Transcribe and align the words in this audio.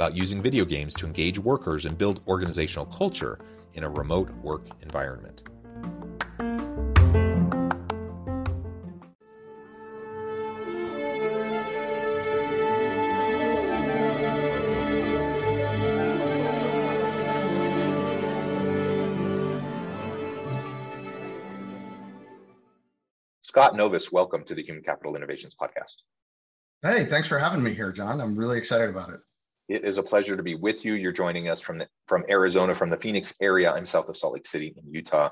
about 0.00 0.16
using 0.16 0.40
video 0.40 0.64
games 0.64 0.94
to 0.94 1.04
engage 1.04 1.38
workers 1.38 1.84
and 1.84 1.98
build 1.98 2.22
organizational 2.26 2.86
culture 2.86 3.38
in 3.74 3.84
a 3.84 3.90
remote 3.90 4.30
work 4.36 4.62
environment. 4.80 5.42
Scott 23.42 23.74
Novis, 23.74 24.10
welcome 24.10 24.44
to 24.44 24.54
the 24.54 24.62
Human 24.62 24.82
Capital 24.82 25.14
Innovations 25.14 25.54
Podcast. 25.54 25.96
Hey, 26.80 27.04
thanks 27.04 27.28
for 27.28 27.38
having 27.38 27.62
me 27.62 27.74
here, 27.74 27.92
John. 27.92 28.22
I'm 28.22 28.34
really 28.34 28.56
excited 28.56 28.88
about 28.88 29.10
it. 29.10 29.20
It 29.70 29.84
is 29.84 29.98
a 29.98 30.02
pleasure 30.02 30.36
to 30.36 30.42
be 30.42 30.56
with 30.56 30.84
you. 30.84 30.94
You're 30.94 31.12
joining 31.12 31.48
us 31.48 31.60
from 31.60 31.78
the, 31.78 31.86
from 32.08 32.24
Arizona, 32.28 32.74
from 32.74 32.90
the 32.90 32.96
Phoenix 32.96 33.32
area. 33.40 33.70
I'm 33.70 33.86
south 33.86 34.08
of 34.08 34.16
Salt 34.16 34.32
Lake 34.34 34.48
City 34.48 34.74
in 34.76 34.92
Utah. 34.92 35.30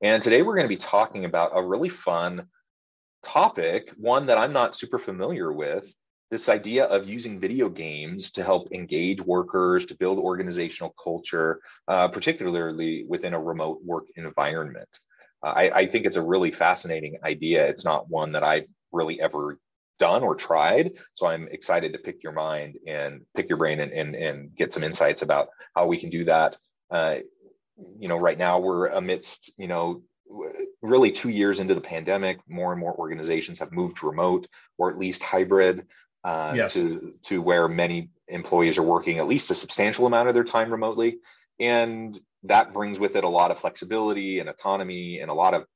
And 0.00 0.22
today 0.22 0.42
we're 0.42 0.54
going 0.54 0.64
to 0.64 0.68
be 0.68 0.76
talking 0.76 1.24
about 1.24 1.50
a 1.54 1.66
really 1.66 1.88
fun 1.88 2.46
topic, 3.24 3.92
one 3.96 4.26
that 4.26 4.38
I'm 4.38 4.52
not 4.52 4.76
super 4.76 5.00
familiar 5.00 5.52
with. 5.52 5.92
This 6.30 6.48
idea 6.48 6.84
of 6.84 7.08
using 7.08 7.40
video 7.40 7.68
games 7.68 8.30
to 8.30 8.44
help 8.44 8.70
engage 8.72 9.20
workers, 9.22 9.86
to 9.86 9.96
build 9.96 10.20
organizational 10.20 10.94
culture, 11.02 11.58
uh, 11.88 12.06
particularly 12.06 13.04
within 13.08 13.34
a 13.34 13.42
remote 13.42 13.80
work 13.84 14.04
environment. 14.14 14.88
Uh, 15.42 15.52
I, 15.56 15.70
I 15.80 15.86
think 15.86 16.06
it's 16.06 16.16
a 16.16 16.22
really 16.22 16.52
fascinating 16.52 17.18
idea. 17.24 17.66
It's 17.66 17.84
not 17.84 18.08
one 18.08 18.30
that 18.32 18.44
I've 18.44 18.68
really 18.92 19.20
ever 19.20 19.58
done 20.00 20.22
or 20.24 20.34
tried. 20.34 20.92
So 21.14 21.26
I'm 21.26 21.46
excited 21.48 21.92
to 21.92 21.98
pick 21.98 22.22
your 22.24 22.32
mind 22.32 22.78
and 22.86 23.20
pick 23.36 23.48
your 23.48 23.58
brain 23.58 23.78
and, 23.80 23.92
and, 23.92 24.16
and 24.16 24.56
get 24.56 24.72
some 24.72 24.82
insights 24.82 25.22
about 25.22 25.48
how 25.76 25.86
we 25.86 25.98
can 25.98 26.10
do 26.10 26.24
that. 26.24 26.56
Uh, 26.90 27.16
you 27.98 28.08
know, 28.08 28.16
right 28.16 28.38
now 28.38 28.58
we're 28.58 28.88
amidst, 28.88 29.52
you 29.56 29.68
know, 29.68 30.02
really 30.82 31.12
two 31.12 31.28
years 31.28 31.60
into 31.60 31.74
the 31.74 31.80
pandemic, 31.80 32.38
more 32.48 32.72
and 32.72 32.80
more 32.80 32.94
organizations 32.94 33.58
have 33.58 33.72
moved 33.72 34.02
remote 34.02 34.46
or 34.78 34.90
at 34.90 34.98
least 34.98 35.22
hybrid 35.22 35.86
uh, 36.24 36.52
yes. 36.54 36.74
to, 36.74 37.14
to 37.22 37.40
where 37.40 37.68
many 37.68 38.10
employees 38.28 38.78
are 38.78 38.82
working 38.82 39.18
at 39.18 39.28
least 39.28 39.50
a 39.50 39.54
substantial 39.54 40.06
amount 40.06 40.28
of 40.28 40.34
their 40.34 40.44
time 40.44 40.70
remotely. 40.70 41.18
And 41.58 42.18
that 42.44 42.72
brings 42.72 42.98
with 42.98 43.16
it 43.16 43.24
a 43.24 43.28
lot 43.28 43.50
of 43.50 43.58
flexibility 43.58 44.40
and 44.40 44.48
autonomy 44.48 45.20
and 45.20 45.30
a 45.30 45.34
lot 45.34 45.54
of 45.54 45.66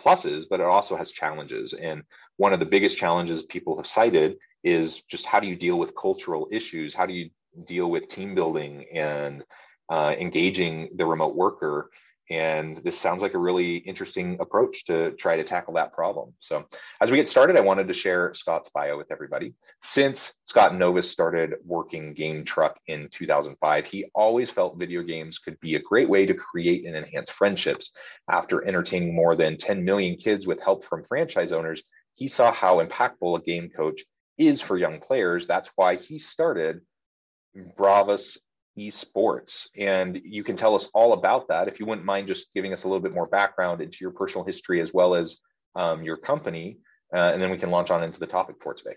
pluses, 0.00 0.44
but 0.48 0.60
it 0.60 0.66
also 0.66 0.96
has 0.96 1.12
challenges. 1.12 1.74
And 1.74 2.02
one 2.36 2.52
of 2.52 2.60
the 2.60 2.66
biggest 2.66 2.98
challenges 2.98 3.42
people 3.42 3.76
have 3.76 3.86
cited 3.86 4.38
is 4.64 5.02
just 5.02 5.26
how 5.26 5.40
do 5.40 5.46
you 5.46 5.56
deal 5.56 5.78
with 5.78 5.96
cultural 5.96 6.48
issues? 6.50 6.94
How 6.94 7.06
do 7.06 7.12
you 7.12 7.30
deal 7.64 7.90
with 7.90 8.08
team 8.08 8.34
building 8.34 8.86
and 8.92 9.44
uh, 9.88 10.14
engaging 10.18 10.90
the 10.96 11.06
remote 11.06 11.34
worker? 11.34 11.90
And 12.30 12.78
this 12.84 12.98
sounds 12.98 13.22
like 13.22 13.34
a 13.34 13.38
really 13.38 13.76
interesting 13.76 14.36
approach 14.40 14.84
to 14.84 15.12
try 15.12 15.36
to 15.36 15.44
tackle 15.44 15.74
that 15.74 15.94
problem. 15.94 16.34
So, 16.40 16.66
as 17.00 17.10
we 17.10 17.16
get 17.16 17.28
started, 17.28 17.56
I 17.56 17.60
wanted 17.60 17.88
to 17.88 17.94
share 17.94 18.34
Scott's 18.34 18.70
bio 18.74 18.98
with 18.98 19.10
everybody. 19.10 19.54
Since 19.82 20.34
Scott 20.44 20.72
Novis 20.72 21.04
started 21.04 21.54
working 21.64 22.12
Game 22.12 22.44
Truck 22.44 22.78
in 22.86 23.08
2005, 23.10 23.86
he 23.86 24.10
always 24.14 24.50
felt 24.50 24.78
video 24.78 25.02
games 25.02 25.38
could 25.38 25.58
be 25.60 25.76
a 25.76 25.80
great 25.80 26.08
way 26.08 26.26
to 26.26 26.34
create 26.34 26.84
and 26.84 26.96
enhance 26.96 27.30
friendships. 27.30 27.92
After 28.30 28.66
entertaining 28.66 29.14
more 29.14 29.34
than 29.34 29.56
10 29.56 29.82
million 29.82 30.16
kids 30.16 30.46
with 30.46 30.60
help 30.60 30.84
from 30.84 31.04
franchise 31.04 31.52
owners, 31.52 31.82
he 32.14 32.28
saw 32.28 32.52
how 32.52 32.84
impactful 32.84 33.38
a 33.38 33.42
game 33.42 33.70
coach 33.74 34.04
is 34.36 34.60
for 34.60 34.76
young 34.76 35.00
players. 35.00 35.46
That's 35.46 35.70
why 35.76 35.96
he 35.96 36.18
started 36.18 36.82
Bravous 37.56 38.38
esports. 38.78 39.68
And 39.76 40.20
you 40.24 40.44
can 40.44 40.56
tell 40.56 40.74
us 40.74 40.90
all 40.94 41.12
about 41.12 41.48
that. 41.48 41.68
If 41.68 41.80
you 41.80 41.86
wouldn't 41.86 42.06
mind 42.06 42.28
just 42.28 42.52
giving 42.54 42.72
us 42.72 42.84
a 42.84 42.88
little 42.88 43.02
bit 43.02 43.12
more 43.12 43.26
background 43.26 43.80
into 43.80 43.98
your 44.00 44.10
personal 44.10 44.44
history 44.44 44.80
as 44.80 44.94
well 44.94 45.14
as 45.14 45.40
um, 45.74 46.02
your 46.02 46.16
company, 46.16 46.78
uh, 47.14 47.30
and 47.32 47.40
then 47.40 47.50
we 47.50 47.58
can 47.58 47.70
launch 47.70 47.90
on 47.90 48.02
into 48.02 48.18
the 48.18 48.26
topic 48.26 48.56
for 48.62 48.74
today. 48.74 48.96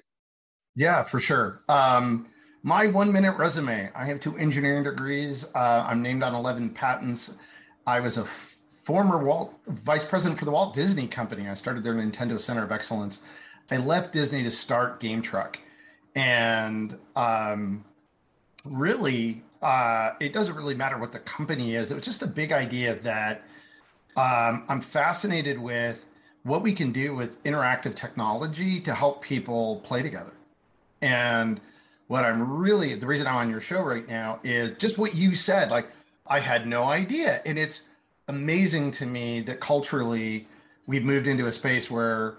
Yeah, 0.75 1.03
for 1.03 1.20
sure. 1.20 1.64
Um, 1.68 2.28
my 2.64 2.88
one 2.88 3.12
minute 3.12 3.38
resume 3.38 3.90
I 3.96 4.06
have 4.06 4.20
two 4.20 4.38
engineering 4.38 4.84
degrees. 4.84 5.46
Uh, 5.56 5.86
I'm 5.88 6.02
named 6.02 6.24
on 6.24 6.36
11 6.36 6.72
patents. 6.72 7.36
I 7.88 8.00
was 8.00 8.18
a 8.18 8.25
former 8.84 9.24
Walt 9.24 9.53
vice 9.68 10.06
president 10.06 10.40
for 10.40 10.46
the 10.46 10.52
Walt 10.52 10.74
Disney 10.74 11.08
Company. 11.08 11.50
I 11.50 11.56
started 11.56 11.84
their 11.84 11.94
Nintendo 11.94 12.40
Center 12.40 12.64
of 12.64 12.72
Excellence. 12.72 13.22
I 13.70 13.78
left 13.78 14.14
Disney 14.14 14.44
to 14.44 14.52
start 14.52 15.00
Game 15.00 15.22
Truck. 15.22 15.59
And 16.16 16.97
um, 17.16 17.86
really, 18.66 19.44
uh, 19.61 20.13
it 20.19 20.33
doesn't 20.33 20.55
really 20.55 20.75
matter 20.75 20.97
what 20.97 21.11
the 21.11 21.19
company 21.19 21.75
is. 21.75 21.91
It 21.91 21.95
was 21.95 22.05
just 22.05 22.23
a 22.23 22.27
big 22.27 22.51
idea 22.51 22.95
that 22.95 23.44
um, 24.16 24.66
I'm 24.67 24.81
fascinated 24.81 25.59
with 25.59 26.05
what 26.44 26.63
we 26.63 26.73
can 26.73 26.91
do 26.91 27.16
with 27.16 27.41
interactive 27.44 27.95
technology 27.95 28.81
to 28.81 28.94
help 28.94 29.22
people 29.22 29.77
play 29.81 30.01
together. 30.01 30.33
And 31.01 31.61
what 32.07 32.25
I'm 32.25 32.57
really, 32.57 32.95
the 32.95 33.05
reason 33.05 33.27
I'm 33.27 33.35
on 33.35 33.49
your 33.49 33.61
show 33.61 33.81
right 33.81 34.07
now 34.07 34.39
is 34.44 34.73
just 34.77 34.97
what 34.97 35.13
you 35.16 35.35
said. 35.35 35.69
Like, 35.69 35.89
I 36.25 36.39
had 36.39 36.67
no 36.67 36.85
idea. 36.85 37.41
And 37.45 37.59
it's 37.59 37.83
amazing 38.28 38.91
to 38.91 39.05
me 39.05 39.41
that 39.41 39.59
culturally 39.59 40.47
we've 40.88 41.03
moved 41.03 41.28
into 41.28 41.45
a 41.45 41.51
space 41.51 41.91
where 41.91 42.38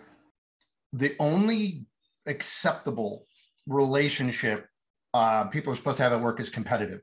the 0.92 1.14
only 1.20 1.86
acceptable 2.26 3.26
relationship 3.66 4.68
uh, 5.14 5.44
people 5.44 5.72
are 5.72 5.76
supposed 5.76 5.98
to 5.98 6.02
have 6.02 6.12
at 6.12 6.20
work 6.20 6.40
is 6.40 6.50
competitive 6.50 7.02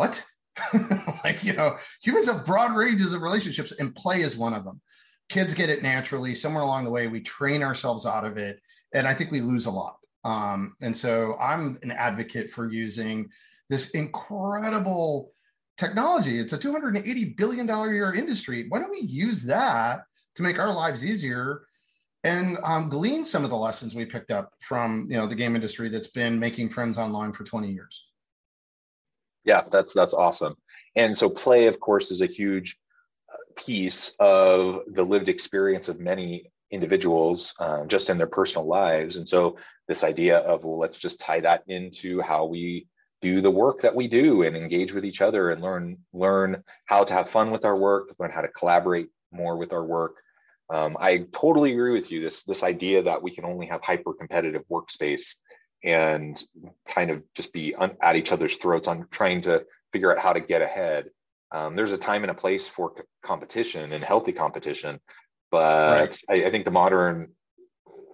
what? 0.00 0.24
like, 1.24 1.44
you 1.44 1.52
know, 1.52 1.76
humans 2.02 2.26
have 2.26 2.46
broad 2.46 2.74
ranges 2.74 3.12
of 3.12 3.20
relationships 3.20 3.72
and 3.78 3.94
play 3.94 4.22
is 4.22 4.34
one 4.34 4.54
of 4.54 4.64
them. 4.64 4.80
Kids 5.28 5.52
get 5.52 5.68
it 5.68 5.82
naturally. 5.82 6.32
Somewhere 6.32 6.62
along 6.62 6.84
the 6.84 6.90
way, 6.90 7.06
we 7.06 7.20
train 7.20 7.62
ourselves 7.62 8.06
out 8.06 8.24
of 8.24 8.38
it. 8.38 8.60
And 8.94 9.06
I 9.06 9.12
think 9.12 9.30
we 9.30 9.42
lose 9.42 9.66
a 9.66 9.70
lot. 9.70 9.96
Um, 10.24 10.74
and 10.80 10.96
so 10.96 11.36
I'm 11.38 11.78
an 11.82 11.90
advocate 11.90 12.50
for 12.50 12.72
using 12.72 13.28
this 13.68 13.90
incredible 13.90 15.32
technology. 15.76 16.38
It's 16.38 16.54
a 16.54 16.58
$280 16.58 17.36
billion 17.36 17.68
a 17.68 17.92
year 17.92 18.14
industry. 18.14 18.66
Why 18.70 18.78
don't 18.78 18.90
we 18.90 19.02
use 19.02 19.42
that 19.42 20.04
to 20.36 20.42
make 20.42 20.58
our 20.58 20.72
lives 20.72 21.04
easier 21.04 21.66
and 22.24 22.56
um, 22.64 22.88
glean 22.88 23.22
some 23.22 23.44
of 23.44 23.50
the 23.50 23.56
lessons 23.56 23.94
we 23.94 24.06
picked 24.06 24.30
up 24.30 24.54
from 24.60 25.06
you 25.10 25.16
know 25.16 25.26
the 25.26 25.34
game 25.34 25.56
industry 25.56 25.88
that's 25.88 26.08
been 26.08 26.38
making 26.38 26.68
friends 26.68 26.98
online 26.98 27.32
for 27.32 27.44
20 27.44 27.70
years 27.70 28.09
yeah 29.44 29.62
that's 29.70 29.92
that's 29.94 30.14
awesome. 30.14 30.56
And 30.96 31.16
so 31.16 31.30
play 31.30 31.66
of 31.66 31.80
course 31.80 32.10
is 32.10 32.20
a 32.20 32.26
huge 32.26 32.76
uh, 33.32 33.36
piece 33.56 34.14
of 34.18 34.82
the 34.88 35.04
lived 35.04 35.28
experience 35.28 35.88
of 35.88 36.00
many 36.00 36.50
individuals 36.70 37.52
um, 37.58 37.88
just 37.88 38.10
in 38.10 38.18
their 38.18 38.26
personal 38.26 38.66
lives. 38.66 39.16
And 39.16 39.28
so 39.28 39.56
this 39.88 40.04
idea 40.04 40.38
of 40.38 40.64
well 40.64 40.78
let's 40.78 40.98
just 40.98 41.20
tie 41.20 41.40
that 41.40 41.64
into 41.66 42.20
how 42.20 42.46
we 42.46 42.86
do 43.22 43.40
the 43.40 43.50
work 43.50 43.82
that 43.82 43.94
we 43.94 44.08
do 44.08 44.42
and 44.42 44.56
engage 44.56 44.92
with 44.92 45.04
each 45.04 45.20
other 45.20 45.50
and 45.50 45.62
learn 45.62 45.98
learn 46.12 46.62
how 46.86 47.04
to 47.04 47.12
have 47.12 47.28
fun 47.28 47.50
with 47.50 47.64
our 47.64 47.76
work 47.76 48.14
learn 48.18 48.30
how 48.30 48.40
to 48.40 48.48
collaborate 48.48 49.08
more 49.32 49.56
with 49.56 49.72
our 49.72 49.84
work. 49.84 50.16
Um, 50.70 50.96
I 51.00 51.26
totally 51.32 51.72
agree 51.72 51.92
with 51.92 52.10
you. 52.10 52.20
This 52.20 52.42
this 52.44 52.62
idea 52.62 53.02
that 53.02 53.22
we 53.22 53.34
can 53.34 53.44
only 53.44 53.66
have 53.66 53.82
hyper 53.82 54.12
competitive 54.12 54.62
workspace 54.70 55.34
and 55.84 56.42
kind 56.88 57.10
of 57.10 57.22
just 57.34 57.52
be 57.52 57.74
un- 57.74 57.96
at 58.02 58.16
each 58.16 58.32
other's 58.32 58.56
throats 58.56 58.88
on 58.88 59.06
trying 59.10 59.40
to 59.42 59.64
figure 59.92 60.12
out 60.12 60.18
how 60.18 60.32
to 60.32 60.40
get 60.40 60.62
ahead. 60.62 61.10
Um, 61.52 61.74
there's 61.74 61.92
a 61.92 61.98
time 61.98 62.22
and 62.22 62.30
a 62.30 62.34
place 62.34 62.68
for 62.68 62.92
c- 62.96 63.02
competition 63.22 63.92
and 63.92 64.04
healthy 64.04 64.32
competition, 64.32 65.00
but 65.50 66.00
right. 66.00 66.20
I, 66.28 66.46
I 66.46 66.50
think 66.50 66.64
the 66.64 66.70
modern 66.70 67.32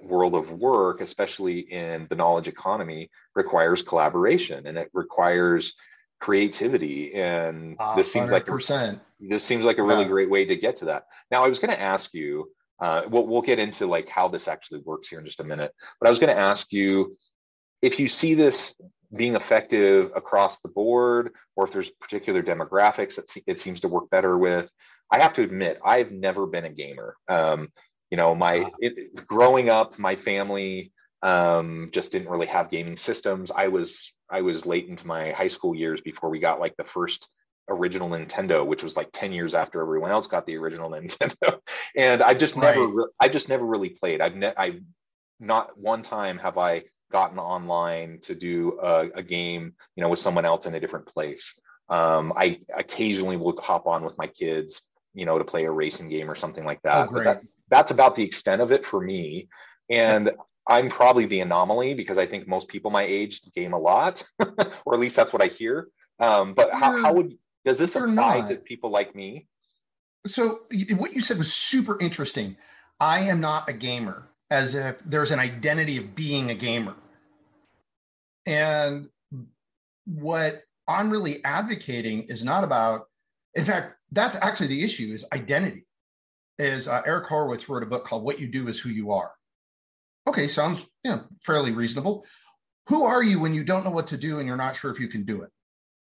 world 0.03 0.35
of 0.35 0.53
work, 0.53 1.01
especially 1.01 1.61
in 1.61 2.07
the 2.09 2.17
knowledge 2.17 2.49
economy, 2.49 3.11
requires 3.35 3.83
collaboration 3.83 4.67
and 4.67 4.79
it 4.79 4.91
requires 4.93 5.75
creativity. 6.21 7.15
And 7.15 7.77
uh, 7.79 7.97
this 7.97 8.11
seems 8.11 8.31
100%. 8.31 8.33
like 8.33 8.49
a, 8.49 9.01
this 9.21 9.45
seems 9.45 9.65
like 9.65 9.79
a 9.79 9.83
really 9.83 10.03
yeah. 10.03 10.09
great 10.09 10.31
way 10.31 10.45
to 10.47 10.57
get 10.57 10.79
to 10.79 10.87
that. 10.87 11.07
Now, 11.31 11.45
I 11.45 11.49
was 11.49 11.59
going 11.59 11.75
to 11.75 11.81
ask 11.81 12.13
you. 12.15 12.51
Uh, 12.79 13.05
we'll, 13.09 13.27
we'll 13.27 13.41
get 13.41 13.59
into 13.59 13.87
like 13.87 14.07
how 14.07 14.29
this 14.29 14.47
actually 14.47 14.81
works 14.81 15.09
here 15.09 15.19
in 15.19 15.25
just 15.25 15.41
a 15.41 15.45
minute. 15.45 15.73
But 15.99 16.09
I 16.09 16.11
was 16.11 16.19
going 16.19 16.29
to 16.29 16.39
ask 16.39 16.71
you 16.75 17.17
if 17.83 17.99
you 17.99 18.09
see 18.09 18.35
this 18.35 18.75
being 19.15 19.37
effective 19.37 20.11
across 20.17 20.59
the 20.59 20.69
board, 20.69 21.33
or 21.55 21.67
if 21.67 21.73
there's 21.73 21.91
particular 21.91 22.43
demographics 22.43 23.17
that 23.17 23.31
it 23.47 23.59
seems 23.61 23.81
to 23.81 23.89
work 23.89 24.11
better 24.11 24.37
with. 24.37 24.71
I 25.11 25.21
have 25.21 25.35
to 25.35 25.43
admit, 25.43 25.79
I've 25.85 26.11
never 26.11 26.47
been 26.47 26.65
a 26.65 26.71
gamer. 26.71 27.17
Um, 27.29 27.69
you 28.11 28.17
know 28.17 28.35
my 28.35 28.69
it, 28.79 29.27
growing 29.27 29.69
up 29.69 29.99
my 29.99 30.17
family 30.17 30.93
um, 31.23 31.91
just 31.93 32.13
didn't 32.13 32.29
really 32.29 32.47
have 32.47 32.71
gaming 32.71 32.97
systems 32.97 33.51
i 33.51 33.69
was 33.69 34.13
i 34.31 34.41
was 34.41 34.67
late 34.67 34.89
into 34.89 35.07
my 35.07 35.33
high 35.33 35.49
school 35.49 35.75
years 35.75 36.01
before 36.01 36.31
we 36.31 36.39
got 36.39 36.61
like 36.61 36.77
the 36.77 36.85
first 36.85 37.29
original 37.69 38.09
nintendo 38.09 38.65
which 38.65 38.85
was 38.85 38.97
like 38.97 39.09
10 39.13 39.33
years 39.33 39.55
after 39.55 39.81
everyone 39.81 40.11
else 40.11 40.27
got 40.27 40.47
the 40.47 40.57
original 40.57 40.91
nintendo 40.93 41.59
and 41.97 42.23
i 42.23 42.33
just 42.33 42.55
right. 42.57 42.77
never 42.77 43.11
i 43.21 43.29
just 43.29 43.49
never 43.49 43.65
really 43.65 43.91
played 43.91 44.21
i've 44.21 44.37
ne- 44.37 44.55
i 44.57 44.79
not 45.41 45.77
one 45.77 46.03
time 46.03 46.39
have 46.39 46.59
i 46.59 46.83
gotten 47.11 47.39
online 47.39 48.19
to 48.23 48.35
do 48.35 48.79
a, 48.81 49.09
a 49.15 49.23
game 49.23 49.73
you 49.95 50.03
know 50.03 50.09
with 50.09 50.19
someone 50.19 50.45
else 50.45 50.67
in 50.67 50.75
a 50.75 50.81
different 50.81 51.07
place 51.07 51.55
um, 51.89 52.33
i 52.37 52.59
occasionally 52.75 53.37
will 53.37 53.57
hop 53.61 53.87
on 53.87 54.05
with 54.05 54.19
my 54.19 54.27
kids 54.27 54.83
you 55.17 55.25
know 55.25 55.39
to 55.39 55.45
play 55.45 55.65
a 55.65 55.71
racing 55.71 56.09
game 56.09 56.31
or 56.31 56.37
something 56.37 56.65
like 56.65 56.81
that, 56.83 57.09
oh. 57.11 57.25
That, 57.25 57.43
that's 57.69 57.91
about 57.91 58.15
the 58.15 58.23
extent 58.23 58.63
of 58.63 58.71
it 58.71 58.87
for 58.87 59.01
me. 59.01 59.49
And 59.91 60.31
I'm 60.69 60.89
probably 60.89 61.27
the 61.27 61.41
anomaly 61.41 61.95
because 61.95 62.19
I 62.19 62.27
think 62.27 62.47
most 62.47 62.69
people 62.69 62.91
my 62.91 63.05
age 63.05 63.41
game 63.55 63.73
a 63.73 63.79
lot, 63.79 64.25
or 64.85 64.95
at 64.95 65.01
least 65.01 65.17
that's 65.17 65.33
what 65.33 65.43
I 65.43 65.47
hear. 65.47 65.89
Um, 66.19 66.55
but 66.55 66.73
how, 66.73 67.01
how 67.03 67.13
would 67.13 67.39
does 67.65 67.79
this 67.79 67.95
apply 67.95 68.41
not. 68.41 68.49
to 68.49 68.57
people 68.57 68.91
like 68.91 69.15
me? 69.15 69.47
So 70.27 70.63
what 70.97 71.15
you 71.15 71.21
said 71.21 71.39
was 71.39 71.53
super 71.53 71.97
interesting. 72.01 72.57
I 72.99 73.21
am 73.21 73.41
not 73.41 73.69
a 73.69 73.73
gamer, 73.73 74.29
as 74.51 74.75
if 74.75 74.97
there's 75.05 75.31
an 75.31 75.41
identity 75.41 75.97
of 75.97 76.15
being 76.15 76.51
a 76.51 76.55
gamer. 76.55 76.95
And 78.47 79.09
what 80.05 80.63
I'm 80.87 81.11
really 81.11 81.45
advocating 81.45 82.25
is 82.25 82.45
not 82.45 82.65
about, 82.65 83.07
in 83.55 83.65
fact, 83.65 83.95
that's 84.13 84.37
actually 84.37 84.69
the 84.69 84.85
issue 84.85 85.13
is 85.13 85.25
identity 85.33 85.85
is 86.59 86.89
uh, 86.89 87.03
Eric 87.05 87.27
Horowitz 87.27 87.69
wrote 87.69 87.83
a 87.83 87.87
book 87.87 88.07
called 88.07 88.23
What 88.23 88.41
You 88.41 88.47
Do 88.47 88.69
Is 88.69 88.79
Who 88.79 88.89
You 88.89 89.13
Are. 89.13 89.33
Okay, 90.29 90.47
sounds 90.47 90.87
you 91.05 91.11
know, 91.11 91.25
fairly 91.45 91.73
reasonable. 91.73 92.25
Who 92.89 93.05
are 93.05 93.23
you 93.23 93.41
when 93.41 93.53
you 93.53 93.65
don't 93.65 93.85
know 93.85 93.91
what 93.91 94.07
to 94.09 94.17
do 94.17 94.39
and 94.39 94.47
you're 94.47 94.57
not 94.57 94.77
sure 94.77 94.91
if 94.91 95.01
you 95.01 95.09
can 95.09 95.25
do 95.25 95.43
it? 95.43 95.51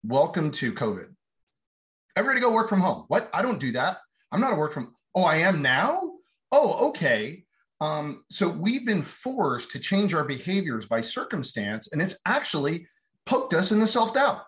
Welcome 0.04 0.50
to 0.52 0.72
COVID. 0.72 1.06
Everybody 2.16 2.40
go 2.40 2.52
work 2.52 2.68
from 2.68 2.80
home. 2.80 3.04
What? 3.08 3.30
I 3.32 3.42
don't 3.42 3.60
do 3.60 3.72
that. 3.72 3.98
I'm 4.30 4.40
not 4.40 4.52
a 4.52 4.56
work 4.56 4.72
from. 4.72 4.94
Oh, 5.14 5.22
I 5.22 5.36
am 5.36 5.62
now. 5.62 6.12
Oh, 6.52 6.88
okay. 6.88 7.43
Um, 7.84 8.24
so 8.30 8.48
we've 8.48 8.86
been 8.86 9.02
forced 9.02 9.70
to 9.72 9.78
change 9.78 10.14
our 10.14 10.24
behaviors 10.24 10.86
by 10.86 11.02
circumstance, 11.02 11.92
and 11.92 12.00
it's 12.00 12.16
actually 12.24 12.86
poked 13.26 13.52
us 13.52 13.72
in 13.72 13.78
the 13.78 13.86
self 13.86 14.14
doubt 14.14 14.42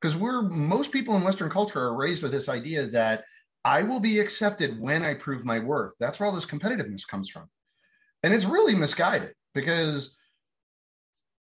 because 0.00 0.16
we're 0.16 0.42
most 0.42 0.92
people 0.92 1.16
in 1.16 1.24
Western 1.24 1.50
culture 1.50 1.80
are 1.80 1.96
raised 1.96 2.22
with 2.22 2.30
this 2.30 2.48
idea 2.48 2.86
that 2.86 3.24
I 3.64 3.82
will 3.82 3.98
be 3.98 4.20
accepted 4.20 4.78
when 4.78 5.02
I 5.02 5.14
prove 5.14 5.44
my 5.44 5.58
worth. 5.58 5.94
That's 5.98 6.20
where 6.20 6.28
all 6.28 6.34
this 6.34 6.46
competitiveness 6.46 7.06
comes 7.06 7.28
from. 7.28 7.46
And 8.22 8.32
it's 8.32 8.44
really 8.44 8.76
misguided 8.76 9.32
because 9.52 10.16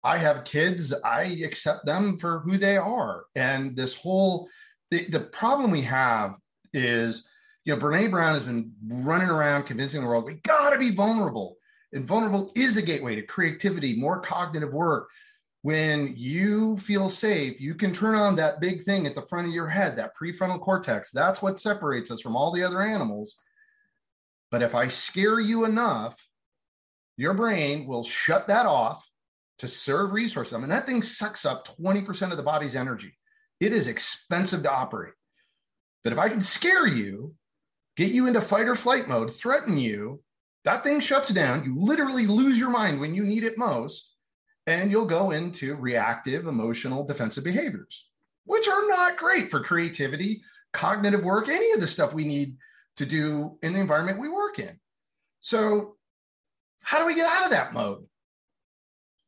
I 0.05 0.19
have 0.19 0.45
kids, 0.45 0.93
I 1.05 1.23
accept 1.43 1.87
them 1.87 2.19
for 2.19 2.41
who 2.41 2.59
they 2.59 2.77
are. 2.77 3.25
And 3.35 3.75
this 3.75 3.97
whole 3.97 4.47
the, 4.91 5.07
the 5.07 5.21
problem 5.21 5.71
we 5.71 5.83
have 5.83 6.35
is, 6.75 7.27
you 7.65 7.75
know, 7.75 7.81
Brene 7.81 8.11
Brown 8.11 8.35
has 8.35 8.43
been 8.43 8.73
running 8.87 9.29
around 9.29 9.65
convincing 9.65 10.03
the 10.03 10.09
world 10.09 10.25
we 10.25 10.35
gotta 10.35 10.79
be 10.79 10.91
vulnerable. 10.91 11.57
And 11.93 12.09
vulnerable 12.09 12.53
is 12.55 12.75
the 12.75 12.83
gateway 12.83 13.17
to 13.17 13.23
creativity, 13.23 13.95
more 13.95 14.21
cognitive 14.21 14.73
work, 14.73 15.11
when 15.63 16.15
you 16.17 16.77
feel 16.77 17.09
safe, 17.09 17.61
you 17.61 17.75
can 17.75 17.93
turn 17.93 18.17
on 18.17 18.35
that 18.37 18.61
big 18.61 18.83
thing 18.83 19.07
at 19.07 19.15
the 19.15 19.23
front 19.23 19.47
of 19.47 19.55
your 19.55 19.69
head, 19.69 19.97
that 19.97 20.17
prefrontal 20.17 20.61
cortex. 20.61 21.13
That's 21.13 21.41
what 21.41 21.59
separates 21.59 22.11
us 22.11 22.21
from 22.21 22.35
all 22.35 22.51
the 22.51 22.65
other 22.65 22.83
animals. 22.83 23.39
But 24.51 24.63
if 24.63 24.75
I 24.75 24.89
scare 24.89 25.39
you 25.39 25.65
enough, 25.65 26.29
your 27.17 27.33
brain 27.33 27.87
will 27.87 28.03
shut 28.03 28.49
that 28.49 28.67
off 28.67 29.09
to 29.59 29.69
serve 29.69 30.13
resources. 30.13 30.53
I 30.53 30.59
mean, 30.59 30.69
that 30.71 30.85
thing 30.85 31.01
sucks 31.01 31.47
up 31.47 31.69
20% 31.81 32.33
of 32.33 32.37
the 32.37 32.43
body's 32.43 32.75
energy. 32.75 33.17
It 33.61 33.73
is 33.73 33.87
expensive 33.87 34.65
to 34.65 34.73
operate. 34.73 35.15
But 36.03 36.13
if 36.13 36.19
I 36.19 36.29
can 36.29 36.41
scare 36.41 36.89
you, 36.89 37.37
get 37.97 38.13
you 38.13 38.27
into 38.27 38.41
fight 38.41 38.69
or 38.69 38.75
flight 38.75 39.09
mode, 39.09 39.35
threaten 39.35 39.77
you, 39.77 40.23
that 40.65 40.85
thing 40.85 41.01
shuts 41.01 41.31
down. 41.31 41.65
You 41.65 41.77
literally 41.77 42.27
lose 42.27 42.59
your 42.59 42.71
mind 42.71 43.01
when 43.01 43.15
you 43.15 43.25
need 43.25 43.45
it 43.45 43.59
most 43.59 44.15
and 44.67 44.91
you'll 44.91 45.07
go 45.07 45.33
into 45.33 45.75
reactive, 45.75 46.47
emotional, 46.47 47.05
defensive 47.05 47.45
behaviors, 47.45 48.09
which 48.45 48.69
are 48.69 48.89
not 48.89 49.17
great 49.17 49.51
for 49.51 49.61
creativity, 49.61 50.43
cognitive 50.73 51.25
work, 51.25 51.49
any 51.49 51.73
of 51.73 51.81
the 51.81 51.87
stuff 51.87 52.13
we 52.13 52.25
need 52.25 52.57
to 52.97 53.07
do 53.07 53.59
in 53.63 53.73
the 53.73 53.81
environment 53.81 54.21
we 54.21 54.29
work 54.29 54.59
in. 54.59 54.79
So, 55.41 55.97
how 56.81 56.99
do 56.99 57.07
we 57.07 57.15
get 57.15 57.27
out 57.27 57.45
of 57.45 57.51
that 57.51 57.73
mode? 57.73 58.07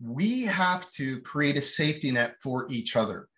We 0.00 0.42
have 0.42 0.90
to 0.92 1.20
create 1.20 1.56
a 1.56 1.62
safety 1.62 2.10
net 2.10 2.36
for 2.42 2.70
each 2.70 2.96
other. 2.96 3.28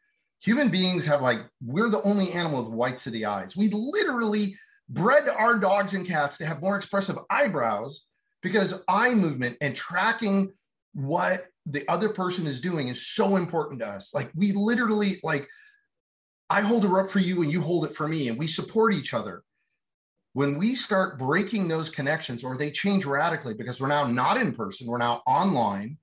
Human 0.40 0.68
beings 0.68 1.06
have 1.06 1.22
like, 1.22 1.40
we're 1.62 1.90
the 1.90 2.02
only 2.02 2.32
animal 2.32 2.62
with 2.62 2.72
whites 2.72 3.06
of 3.06 3.12
the 3.12 3.26
eyes. 3.26 3.56
We 3.56 3.68
literally 3.68 4.56
bred 4.88 5.28
our 5.28 5.58
dogs 5.58 5.94
and 5.94 6.06
cats 6.06 6.38
to 6.38 6.46
have 6.46 6.60
more 6.60 6.76
expressive 6.76 7.18
eyebrows 7.30 8.04
because 8.42 8.82
eye 8.88 9.14
movement 9.14 9.56
and 9.60 9.74
tracking 9.74 10.52
what 10.94 11.46
the 11.66 11.86
other 11.88 12.08
person 12.08 12.46
is 12.46 12.60
doing 12.60 12.88
is 12.88 13.06
so 13.06 13.36
important 13.36 13.80
to 13.80 13.86
us. 13.86 14.14
Like 14.14 14.30
we 14.34 14.52
literally 14.52 15.18
like 15.22 15.48
I 16.48 16.60
hold 16.60 16.84
her 16.84 17.00
up 17.00 17.10
for 17.10 17.18
you 17.18 17.42
and 17.42 17.52
you 17.52 17.60
hold 17.60 17.84
it 17.84 17.96
for 17.96 18.06
me 18.06 18.28
and 18.28 18.38
we 18.38 18.46
support 18.46 18.94
each 18.94 19.14
other. 19.14 19.42
When 20.32 20.58
we 20.58 20.74
start 20.74 21.18
breaking 21.18 21.66
those 21.66 21.90
connections 21.90 22.44
or 22.44 22.56
they 22.56 22.70
change 22.70 23.04
radically 23.04 23.54
because 23.54 23.80
we're 23.80 23.88
now 23.88 24.06
not 24.06 24.36
in 24.36 24.54
person, 24.54 24.86
we're 24.86 24.98
now 24.98 25.22
online, 25.26 25.98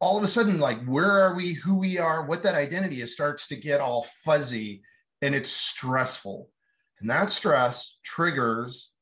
all 0.00 0.18
of 0.18 0.24
a 0.24 0.28
sudden 0.28 0.60
like 0.60 0.84
where 0.84 1.10
are 1.10 1.34
we, 1.34 1.54
who 1.54 1.78
we 1.78 1.98
are, 1.98 2.26
what 2.26 2.42
that 2.42 2.56
identity 2.56 3.00
is 3.00 3.14
starts 3.14 3.46
to 3.48 3.56
get 3.56 3.80
all 3.80 4.06
fuzzy 4.24 4.82
and 5.22 5.34
it's 5.34 5.50
stressful. 5.50 6.50
And 7.02 7.10
that 7.10 7.30
stress 7.30 7.98
triggers 8.04 8.92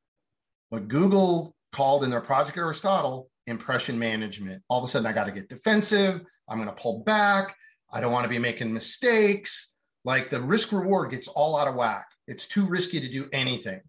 what 0.70 0.88
Google 0.88 1.54
called 1.72 2.02
in 2.02 2.10
their 2.10 2.22
Project 2.22 2.56
Aristotle 2.56 3.30
impression 3.46 3.98
management. 3.98 4.62
All 4.68 4.78
of 4.78 4.84
a 4.84 4.86
sudden, 4.86 5.06
I 5.06 5.12
got 5.12 5.24
to 5.24 5.32
get 5.32 5.50
defensive. 5.50 6.22
I'm 6.48 6.56
going 6.56 6.74
to 6.74 6.82
pull 6.82 7.04
back. 7.04 7.54
I 7.92 8.00
don't 8.00 8.12
want 8.12 8.24
to 8.24 8.30
be 8.30 8.38
making 8.38 8.72
mistakes. 8.72 9.74
Like 10.04 10.30
the 10.30 10.40
risk 10.40 10.72
reward 10.72 11.10
gets 11.10 11.28
all 11.28 11.58
out 11.58 11.68
of 11.68 11.74
whack. 11.74 12.06
It's 12.26 12.48
too 12.48 12.66
risky 12.66 13.00
to 13.00 13.08
do 13.08 13.28
anything. 13.34 13.82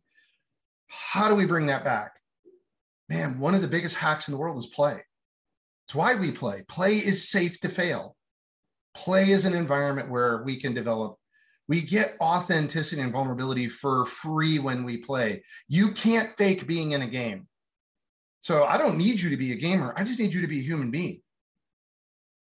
How 0.87 1.29
do 1.29 1.35
we 1.35 1.45
bring 1.45 1.67
that 1.67 1.85
back? 1.85 2.11
Man, 3.07 3.39
one 3.39 3.55
of 3.55 3.61
the 3.61 3.67
biggest 3.69 3.95
hacks 3.95 4.27
in 4.27 4.33
the 4.33 4.37
world 4.37 4.57
is 4.57 4.65
play. 4.65 5.01
It's 5.85 5.95
why 5.95 6.15
we 6.15 6.31
play. 6.31 6.63
Play 6.67 6.97
is 6.97 7.29
safe 7.29 7.61
to 7.61 7.69
fail. 7.69 8.17
Play 8.93 9.31
is 9.31 9.45
an 9.45 9.53
environment 9.53 10.09
where 10.09 10.43
we 10.43 10.57
can 10.57 10.73
develop. 10.73 11.17
We 11.71 11.81
get 11.81 12.17
authenticity 12.19 13.01
and 13.01 13.13
vulnerability 13.13 13.69
for 13.69 14.05
free 14.05 14.59
when 14.59 14.83
we 14.83 14.97
play. 14.97 15.41
You 15.69 15.93
can't 15.93 16.37
fake 16.37 16.67
being 16.67 16.91
in 16.91 17.01
a 17.01 17.07
game. 17.07 17.47
So 18.41 18.65
I 18.65 18.77
don't 18.77 18.97
need 18.97 19.21
you 19.21 19.29
to 19.29 19.37
be 19.37 19.53
a 19.53 19.55
gamer. 19.55 19.93
I 19.95 20.03
just 20.03 20.19
need 20.19 20.33
you 20.33 20.41
to 20.41 20.49
be 20.49 20.59
a 20.59 20.63
human 20.63 20.91
being. 20.91 21.21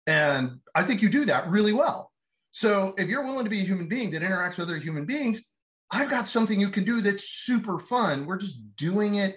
And 0.07 0.61
I 0.75 0.83
think 0.83 1.03
you 1.03 1.11
do 1.11 1.27
that 1.27 1.51
really 1.51 1.75
well. 1.75 2.11
So 2.53 2.95
if 2.97 3.11
you're 3.11 3.23
willing 3.23 3.45
to 3.45 3.51
be 3.51 3.61
a 3.61 3.65
human 3.65 3.87
being 3.87 4.11
that 4.13 4.23
interacts 4.23 4.57
with 4.57 4.71
other 4.71 4.79
human 4.79 5.05
beings, 5.05 5.45
I've 5.91 6.09
got 6.09 6.27
something 6.27 6.59
you 6.59 6.71
can 6.71 6.85
do 6.85 7.03
that's 7.03 7.29
super 7.29 7.79
fun. 7.79 8.25
We're 8.25 8.39
just 8.39 8.77
doing 8.77 9.17
it 9.17 9.37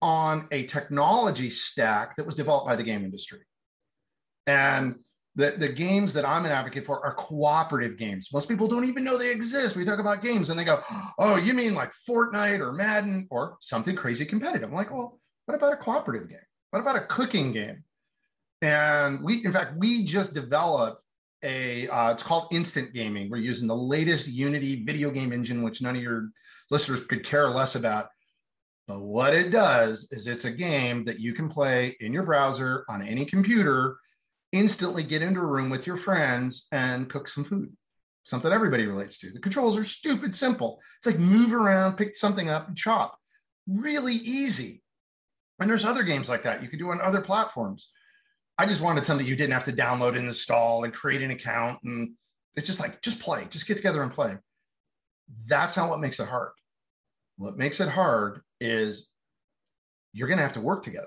on 0.00 0.48
a 0.52 0.64
technology 0.64 1.50
stack 1.50 2.16
that 2.16 2.24
was 2.24 2.34
developed 2.34 2.66
by 2.66 2.76
the 2.76 2.82
game 2.82 3.04
industry. 3.04 3.40
And 4.46 5.00
the, 5.38 5.52
the 5.56 5.68
games 5.68 6.12
that 6.14 6.24
I'm 6.24 6.44
an 6.44 6.50
advocate 6.50 6.84
for 6.84 7.04
are 7.06 7.14
cooperative 7.14 7.96
games. 7.96 8.32
Most 8.32 8.48
people 8.48 8.66
don't 8.66 8.84
even 8.84 9.04
know 9.04 9.16
they 9.16 9.30
exist. 9.30 9.76
We 9.76 9.84
talk 9.84 10.00
about 10.00 10.20
games 10.20 10.50
and 10.50 10.58
they 10.58 10.64
go, 10.64 10.82
oh, 11.16 11.36
you 11.36 11.54
mean 11.54 11.76
like 11.76 11.92
Fortnite 12.08 12.58
or 12.58 12.72
Madden 12.72 13.28
or 13.30 13.56
something 13.60 13.94
crazy 13.94 14.24
competitive. 14.24 14.68
I'm 14.68 14.74
like, 14.74 14.90
well, 14.90 15.20
what 15.46 15.54
about 15.54 15.72
a 15.72 15.76
cooperative 15.76 16.28
game? 16.28 16.40
What 16.70 16.80
about 16.80 16.96
a 16.96 17.02
cooking 17.02 17.52
game? 17.52 17.84
And 18.62 19.22
we, 19.22 19.44
in 19.44 19.52
fact, 19.52 19.76
we 19.76 20.04
just 20.04 20.34
developed 20.34 21.00
a, 21.44 21.86
uh, 21.86 22.10
it's 22.10 22.24
called 22.24 22.48
Instant 22.50 22.92
Gaming. 22.92 23.30
We're 23.30 23.36
using 23.36 23.68
the 23.68 23.76
latest 23.76 24.26
Unity 24.26 24.82
video 24.84 25.12
game 25.12 25.32
engine, 25.32 25.62
which 25.62 25.80
none 25.80 25.94
of 25.94 26.02
your 26.02 26.30
listeners 26.72 27.04
could 27.04 27.24
care 27.24 27.48
less 27.48 27.76
about. 27.76 28.08
But 28.88 29.02
what 29.02 29.34
it 29.34 29.52
does 29.52 30.08
is 30.10 30.26
it's 30.26 30.46
a 30.46 30.50
game 30.50 31.04
that 31.04 31.20
you 31.20 31.32
can 31.32 31.48
play 31.48 31.96
in 32.00 32.12
your 32.12 32.24
browser 32.24 32.84
on 32.88 33.02
any 33.02 33.24
computer 33.24 33.98
instantly 34.52 35.02
get 35.02 35.22
into 35.22 35.40
a 35.40 35.46
room 35.46 35.70
with 35.70 35.86
your 35.86 35.96
friends 35.96 36.66
and 36.72 37.08
cook 37.08 37.28
some 37.28 37.44
food. 37.44 37.74
Something 38.24 38.52
everybody 38.52 38.86
relates 38.86 39.18
to. 39.18 39.30
The 39.30 39.40
controls 39.40 39.76
are 39.78 39.84
stupid 39.84 40.34
simple. 40.34 40.80
It's 40.98 41.06
like 41.06 41.18
move 41.18 41.52
around, 41.52 41.96
pick 41.96 42.16
something 42.16 42.50
up, 42.50 42.68
and 42.68 42.76
chop. 42.76 43.18
Really 43.66 44.14
easy. 44.14 44.82
And 45.60 45.68
there's 45.68 45.84
other 45.84 46.02
games 46.02 46.28
like 46.28 46.42
that 46.42 46.62
you 46.62 46.68
can 46.68 46.78
do 46.78 46.90
on 46.90 47.00
other 47.00 47.20
platforms. 47.20 47.90
I 48.58 48.66
just 48.66 48.80
wanted 48.80 49.04
something 49.04 49.26
you 49.26 49.36
didn't 49.36 49.52
have 49.52 49.64
to 49.64 49.72
download 49.72 50.16
and 50.16 50.26
install 50.26 50.84
and 50.84 50.92
create 50.92 51.22
an 51.22 51.30
account. 51.30 51.80
And 51.84 52.12
it's 52.54 52.66
just 52.66 52.80
like, 52.80 53.00
just 53.02 53.20
play, 53.20 53.46
just 53.50 53.66
get 53.66 53.76
together 53.76 54.02
and 54.02 54.12
play. 54.12 54.36
That's 55.48 55.76
not 55.76 55.88
what 55.88 56.00
makes 56.00 56.20
it 56.20 56.28
hard. 56.28 56.50
What 57.36 57.56
makes 57.56 57.80
it 57.80 57.88
hard 57.88 58.40
is 58.60 59.08
you're 60.12 60.28
going 60.28 60.38
to 60.38 60.42
have 60.42 60.54
to 60.54 60.60
work 60.60 60.82
together. 60.82 61.06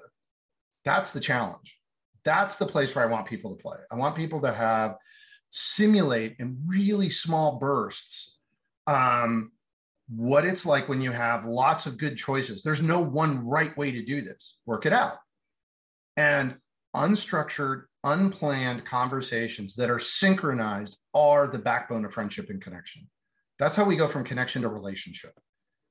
That's 0.86 1.12
the 1.12 1.20
challenge 1.20 1.81
that's 2.24 2.58
the 2.58 2.66
place 2.66 2.96
where 2.96 3.06
I 3.06 3.12
want 3.12 3.26
people 3.26 3.56
to 3.56 3.62
play. 3.62 3.78
I 3.92 3.96
want 3.96 4.16
people 4.16 4.42
to 4.42 4.54
have 4.54 4.96
simulate 5.50 6.36
in 6.40 6.58
really 6.66 7.10
small 7.10 7.58
bursts 7.60 8.38
um, 8.88 9.52
what 10.10 10.46
it's 10.46 10.66
like 10.66 10.90
when 10.90 11.02
you 11.02 11.12
have 11.12 11.46
lots 11.46 11.86
of 11.86 11.98
good 11.98 12.18
choices. 12.18 12.64
There's 12.64 12.82
no 12.82 13.02
one 13.02 13.46
right 13.46 13.76
way 13.78 13.92
to 13.92 14.04
do 14.04 14.22
this. 14.22 14.58
Work 14.66 14.86
it 14.86 14.94
out. 14.94 15.18
And 16.18 16.56
unstructured, 16.96 17.84
unplanned 18.04 18.86
conversations 18.86 19.76
that 19.76 19.90
are 19.90 20.00
synchronized 20.00 20.98
are 21.14 21.48
the 21.48 21.60
backbone 21.60 22.06
of 22.06 22.14
friendship 22.14 22.50
and 22.50 22.62
connection. 22.62 23.08
That's 23.60 23.76
how 23.76 23.86
we 23.86 23.96
go 23.96 24.08
from 24.08 24.24
connection 24.24 24.64
to 24.64 24.70
relationship. 24.70 25.34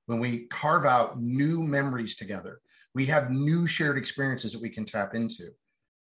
When 0.06 0.18
we 0.18 0.46
carve 0.48 0.84
out 0.84 1.20
new 1.20 1.62
memories 1.62 2.16
together, 2.16 2.60
we 2.94 3.06
have 3.06 3.30
new 3.30 3.66
shared 3.66 3.96
experiences 3.96 4.52
that 4.52 4.62
we 4.62 4.70
can 4.70 4.84
tap 4.84 5.14
into. 5.14 5.50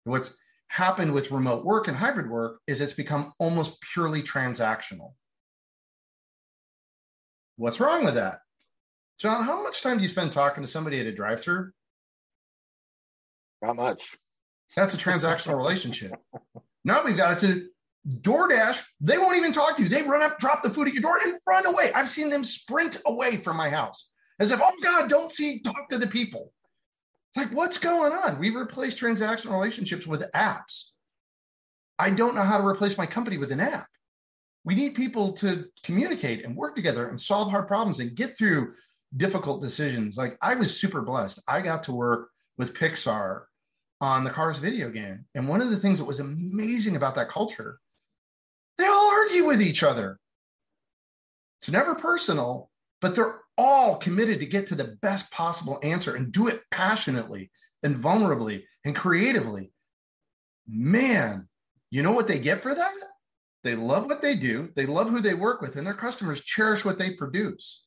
What's 0.04 0.34
happened 0.68 1.12
with 1.12 1.30
remote 1.30 1.64
work 1.64 1.88
and 1.88 1.96
hybrid 1.96 2.30
work 2.30 2.60
is 2.66 2.80
it's 2.80 2.92
become 2.92 3.32
almost 3.38 3.80
purely 3.92 4.22
transactional. 4.22 5.12
What's 7.56 7.78
wrong 7.78 8.04
with 8.04 8.14
that? 8.14 8.40
John, 9.18 9.44
how 9.44 9.62
much 9.62 9.82
time 9.82 9.98
do 9.98 10.02
you 10.02 10.08
spend 10.08 10.32
talking 10.32 10.62
to 10.62 10.66
somebody 10.66 10.98
at 10.98 11.06
a 11.06 11.12
drive 11.12 11.40
through? 11.40 11.70
Not 13.60 13.76
much. 13.76 14.16
That's 14.74 14.94
a 14.94 14.96
transactional 14.96 15.56
relationship. 15.56 16.12
Now 16.84 17.04
we've 17.04 17.16
got 17.16 17.32
it 17.32 17.46
to 17.46 17.68
DoorDash. 18.22 18.82
They 19.00 19.18
won't 19.18 19.36
even 19.36 19.52
talk 19.52 19.76
to 19.76 19.82
you. 19.82 19.88
They 19.88 20.02
run 20.02 20.22
up, 20.22 20.38
drop 20.38 20.62
the 20.62 20.70
food 20.70 20.88
at 20.88 20.94
your 20.94 21.02
door, 21.02 21.18
and 21.22 21.34
run 21.46 21.66
away. 21.66 21.92
I've 21.94 22.08
seen 22.08 22.30
them 22.30 22.44
sprint 22.44 22.96
away 23.06 23.36
from 23.36 23.56
my 23.56 23.70
house 23.70 24.10
as 24.40 24.50
if, 24.50 24.60
oh 24.60 24.72
God, 24.82 25.08
don't 25.08 25.30
see, 25.30 25.60
talk 25.60 25.88
to 25.90 25.98
the 25.98 26.06
people. 26.06 26.52
Like, 27.36 27.50
what's 27.50 27.78
going 27.78 28.12
on? 28.12 28.38
We 28.38 28.54
replace 28.54 28.98
transactional 28.98 29.52
relationships 29.52 30.06
with 30.06 30.30
apps. 30.32 30.88
I 31.98 32.10
don't 32.10 32.34
know 32.34 32.42
how 32.42 32.58
to 32.58 32.66
replace 32.66 32.98
my 32.98 33.06
company 33.06 33.38
with 33.38 33.52
an 33.52 33.60
app. 33.60 33.86
We 34.64 34.74
need 34.74 34.94
people 34.94 35.32
to 35.34 35.66
communicate 35.82 36.44
and 36.44 36.56
work 36.56 36.74
together 36.74 37.08
and 37.08 37.20
solve 37.20 37.50
hard 37.50 37.66
problems 37.66 38.00
and 38.00 38.14
get 38.14 38.36
through 38.36 38.74
difficult 39.16 39.60
decisions. 39.60 40.16
Like, 40.16 40.36
I 40.42 40.54
was 40.54 40.78
super 40.78 41.02
blessed. 41.02 41.40
I 41.48 41.60
got 41.60 41.82
to 41.84 41.92
work 41.92 42.30
with 42.58 42.74
Pixar 42.74 43.42
on 44.00 44.24
the 44.24 44.30
Cars 44.30 44.58
video 44.58 44.90
game. 44.90 45.24
And 45.34 45.48
one 45.48 45.60
of 45.60 45.70
the 45.70 45.76
things 45.76 45.98
that 45.98 46.04
was 46.04 46.20
amazing 46.20 46.96
about 46.96 47.14
that 47.14 47.28
culture, 47.30 47.78
they 48.78 48.86
all 48.86 49.10
argue 49.10 49.46
with 49.46 49.62
each 49.62 49.82
other. 49.82 50.18
It's 51.60 51.70
never 51.70 51.94
personal, 51.94 52.70
but 53.00 53.14
they're 53.14 53.41
all 53.58 53.96
committed 53.96 54.40
to 54.40 54.46
get 54.46 54.66
to 54.68 54.74
the 54.74 54.96
best 55.02 55.30
possible 55.30 55.78
answer 55.82 56.14
and 56.14 56.32
do 56.32 56.48
it 56.48 56.62
passionately 56.70 57.50
and 57.82 57.96
vulnerably 57.96 58.64
and 58.84 58.94
creatively. 58.94 59.72
Man, 60.66 61.48
you 61.90 62.02
know 62.02 62.12
what 62.12 62.28
they 62.28 62.38
get 62.38 62.62
for 62.62 62.74
that? 62.74 62.92
They 63.62 63.76
love 63.76 64.06
what 64.06 64.22
they 64.22 64.34
do, 64.34 64.70
they 64.74 64.86
love 64.86 65.08
who 65.08 65.20
they 65.20 65.34
work 65.34 65.60
with, 65.60 65.76
and 65.76 65.86
their 65.86 65.94
customers 65.94 66.42
cherish 66.42 66.84
what 66.84 66.98
they 66.98 67.12
produce. 67.12 67.84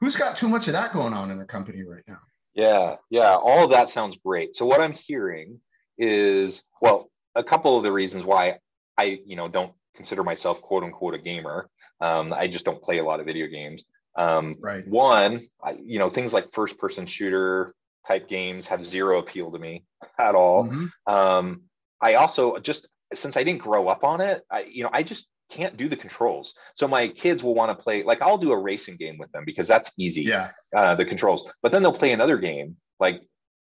Who's 0.00 0.16
got 0.16 0.36
too 0.36 0.48
much 0.48 0.66
of 0.66 0.74
that 0.74 0.92
going 0.92 1.14
on 1.14 1.30
in 1.30 1.36
their 1.36 1.46
company 1.46 1.82
right 1.82 2.04
now? 2.06 2.20
Yeah, 2.54 2.96
yeah, 3.10 3.34
all 3.34 3.64
of 3.64 3.70
that 3.70 3.88
sounds 3.88 4.18
great. 4.24 4.54
So 4.54 4.66
what 4.66 4.80
I'm 4.80 4.92
hearing 4.92 5.60
is, 5.98 6.62
well, 6.80 7.10
a 7.34 7.42
couple 7.42 7.76
of 7.76 7.82
the 7.82 7.90
reasons 7.92 8.24
why 8.24 8.58
I, 8.96 9.20
you 9.26 9.34
know, 9.34 9.48
don't 9.48 9.72
consider 9.96 10.22
myself 10.22 10.60
quote 10.60 10.84
unquote 10.84 11.14
a 11.14 11.18
gamer. 11.18 11.68
Um, 12.00 12.32
I 12.32 12.46
just 12.46 12.64
don't 12.64 12.82
play 12.82 12.98
a 12.98 13.04
lot 13.04 13.20
of 13.20 13.26
video 13.26 13.46
games. 13.46 13.82
Um, 14.16 14.56
right. 14.60 14.86
One, 14.86 15.40
I, 15.62 15.76
you 15.82 15.98
know, 15.98 16.10
things 16.10 16.32
like 16.32 16.52
first 16.52 16.78
person 16.78 17.06
shooter 17.06 17.74
type 18.06 18.28
games 18.28 18.66
have 18.66 18.84
zero 18.84 19.18
appeal 19.18 19.50
to 19.52 19.58
me 19.58 19.84
at 20.18 20.34
all. 20.34 20.64
Mm-hmm. 20.64 21.12
Um, 21.12 21.62
I 22.00 22.14
also 22.14 22.58
just 22.58 22.88
since 23.14 23.36
I 23.36 23.44
didn't 23.44 23.62
grow 23.62 23.88
up 23.88 24.04
on 24.04 24.20
it, 24.20 24.42
I 24.50 24.62
you 24.62 24.82
know 24.82 24.90
I 24.92 25.02
just 25.02 25.26
can't 25.50 25.76
do 25.76 25.88
the 25.88 25.96
controls. 25.96 26.54
So 26.74 26.88
my 26.88 27.08
kids 27.08 27.42
will 27.42 27.54
want 27.54 27.76
to 27.76 27.82
play 27.82 28.02
like 28.02 28.22
I'll 28.22 28.38
do 28.38 28.52
a 28.52 28.58
racing 28.58 28.96
game 28.96 29.18
with 29.18 29.30
them 29.32 29.44
because 29.44 29.68
that's 29.68 29.90
easy. 29.98 30.22
Yeah. 30.22 30.50
Uh, 30.74 30.94
the 30.94 31.04
controls, 31.04 31.50
but 31.62 31.72
then 31.72 31.82
they'll 31.82 31.92
play 31.92 32.12
another 32.12 32.38
game 32.38 32.76
like 33.00 33.22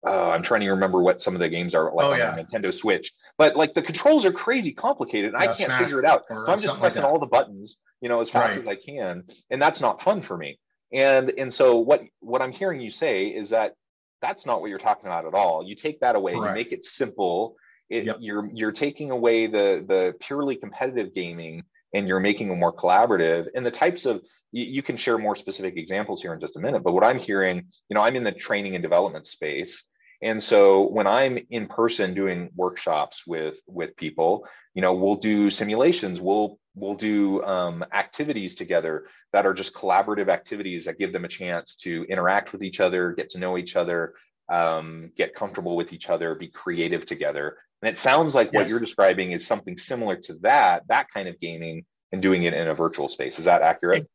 uh, 0.06 0.30
I'm 0.30 0.42
trying 0.42 0.60
to 0.60 0.70
remember 0.70 1.00
what 1.00 1.22
some 1.22 1.34
of 1.34 1.40
the 1.40 1.48
games 1.48 1.74
are 1.74 1.92
like 1.94 2.06
oh, 2.06 2.12
on 2.12 2.18
yeah. 2.18 2.36
Nintendo 2.36 2.72
Switch. 2.72 3.12
But 3.38 3.56
like 3.56 3.74
the 3.74 3.82
controls 3.82 4.24
are 4.24 4.32
crazy 4.32 4.72
complicated, 4.72 5.32
and 5.32 5.42
yeah, 5.42 5.50
I 5.50 5.54
can't 5.54 5.68
Smash 5.70 5.82
figure 5.82 5.98
it 5.98 6.04
out. 6.04 6.26
So 6.28 6.44
I'm 6.46 6.60
just 6.60 6.78
pressing 6.78 7.02
like 7.02 7.10
all 7.10 7.18
the 7.18 7.26
buttons 7.26 7.76
you 8.04 8.10
know, 8.10 8.20
as 8.20 8.28
fast 8.28 8.50
right. 8.50 8.62
as 8.62 8.68
I 8.68 8.74
can. 8.74 9.24
And 9.48 9.62
that's 9.62 9.80
not 9.80 10.02
fun 10.02 10.20
for 10.20 10.36
me. 10.36 10.58
And 10.92 11.32
and 11.38 11.52
so 11.52 11.78
what 11.78 12.02
what 12.20 12.42
I'm 12.42 12.52
hearing 12.52 12.82
you 12.82 12.90
say 12.90 13.28
is 13.28 13.48
that 13.48 13.72
that's 14.20 14.44
not 14.44 14.60
what 14.60 14.68
you're 14.68 14.78
talking 14.78 15.06
about 15.06 15.24
at 15.24 15.32
all. 15.32 15.66
You 15.66 15.74
take 15.74 16.00
that 16.00 16.14
away, 16.14 16.34
Correct. 16.34 16.50
you 16.50 16.64
make 16.64 16.72
it 16.72 16.84
simple. 16.84 17.56
It, 17.88 18.04
yep. 18.04 18.18
You're 18.20 18.50
you're 18.52 18.72
taking 18.72 19.10
away 19.10 19.46
the 19.46 19.82
the 19.88 20.14
purely 20.20 20.54
competitive 20.54 21.14
gaming 21.14 21.64
and 21.94 22.06
you're 22.06 22.20
making 22.20 22.50
it 22.50 22.56
more 22.56 22.74
collaborative. 22.74 23.46
And 23.54 23.64
the 23.64 23.70
types 23.70 24.04
of 24.04 24.20
you, 24.52 24.64
you 24.66 24.82
can 24.82 24.96
share 24.96 25.16
more 25.16 25.34
specific 25.34 25.78
examples 25.78 26.20
here 26.20 26.34
in 26.34 26.40
just 26.40 26.56
a 26.56 26.60
minute. 26.60 26.82
But 26.82 26.92
what 26.92 27.04
I'm 27.04 27.18
hearing, 27.18 27.56
you 27.88 27.94
know, 27.94 28.02
I'm 28.02 28.16
in 28.16 28.24
the 28.24 28.32
training 28.32 28.74
and 28.74 28.82
development 28.82 29.26
space, 29.26 29.82
and 30.22 30.42
so 30.42 30.88
when 30.88 31.06
i'm 31.08 31.38
in 31.50 31.66
person 31.66 32.14
doing 32.14 32.48
workshops 32.54 33.26
with 33.26 33.58
with 33.66 33.96
people 33.96 34.46
you 34.72 34.80
know 34.80 34.94
we'll 34.94 35.16
do 35.16 35.50
simulations 35.50 36.20
we'll 36.20 36.58
we'll 36.74 36.94
do 36.94 37.42
um, 37.44 37.84
activities 37.92 38.54
together 38.54 39.06
that 39.32 39.46
are 39.46 39.54
just 39.54 39.74
collaborative 39.74 40.28
activities 40.28 40.84
that 40.84 40.98
give 40.98 41.12
them 41.12 41.24
a 41.24 41.28
chance 41.28 41.76
to 41.76 42.04
interact 42.08 42.52
with 42.52 42.62
each 42.62 42.80
other 42.80 43.12
get 43.12 43.30
to 43.30 43.38
know 43.38 43.56
each 43.56 43.76
other 43.76 44.14
um, 44.48 45.10
get 45.16 45.34
comfortable 45.34 45.76
with 45.76 45.92
each 45.92 46.08
other 46.08 46.34
be 46.34 46.48
creative 46.48 47.06
together 47.06 47.58
and 47.82 47.88
it 47.88 47.98
sounds 47.98 48.34
like 48.34 48.50
yes. 48.52 48.60
what 48.60 48.68
you're 48.68 48.80
describing 48.80 49.32
is 49.32 49.46
something 49.46 49.78
similar 49.78 50.16
to 50.16 50.34
that 50.34 50.82
that 50.88 51.06
kind 51.12 51.28
of 51.28 51.38
gaming 51.40 51.84
and 52.12 52.22
doing 52.22 52.44
it 52.44 52.54
in 52.54 52.68
a 52.68 52.74
virtual 52.74 53.08
space 53.08 53.38
is 53.38 53.44
that 53.44 53.62
accurate 53.62 54.06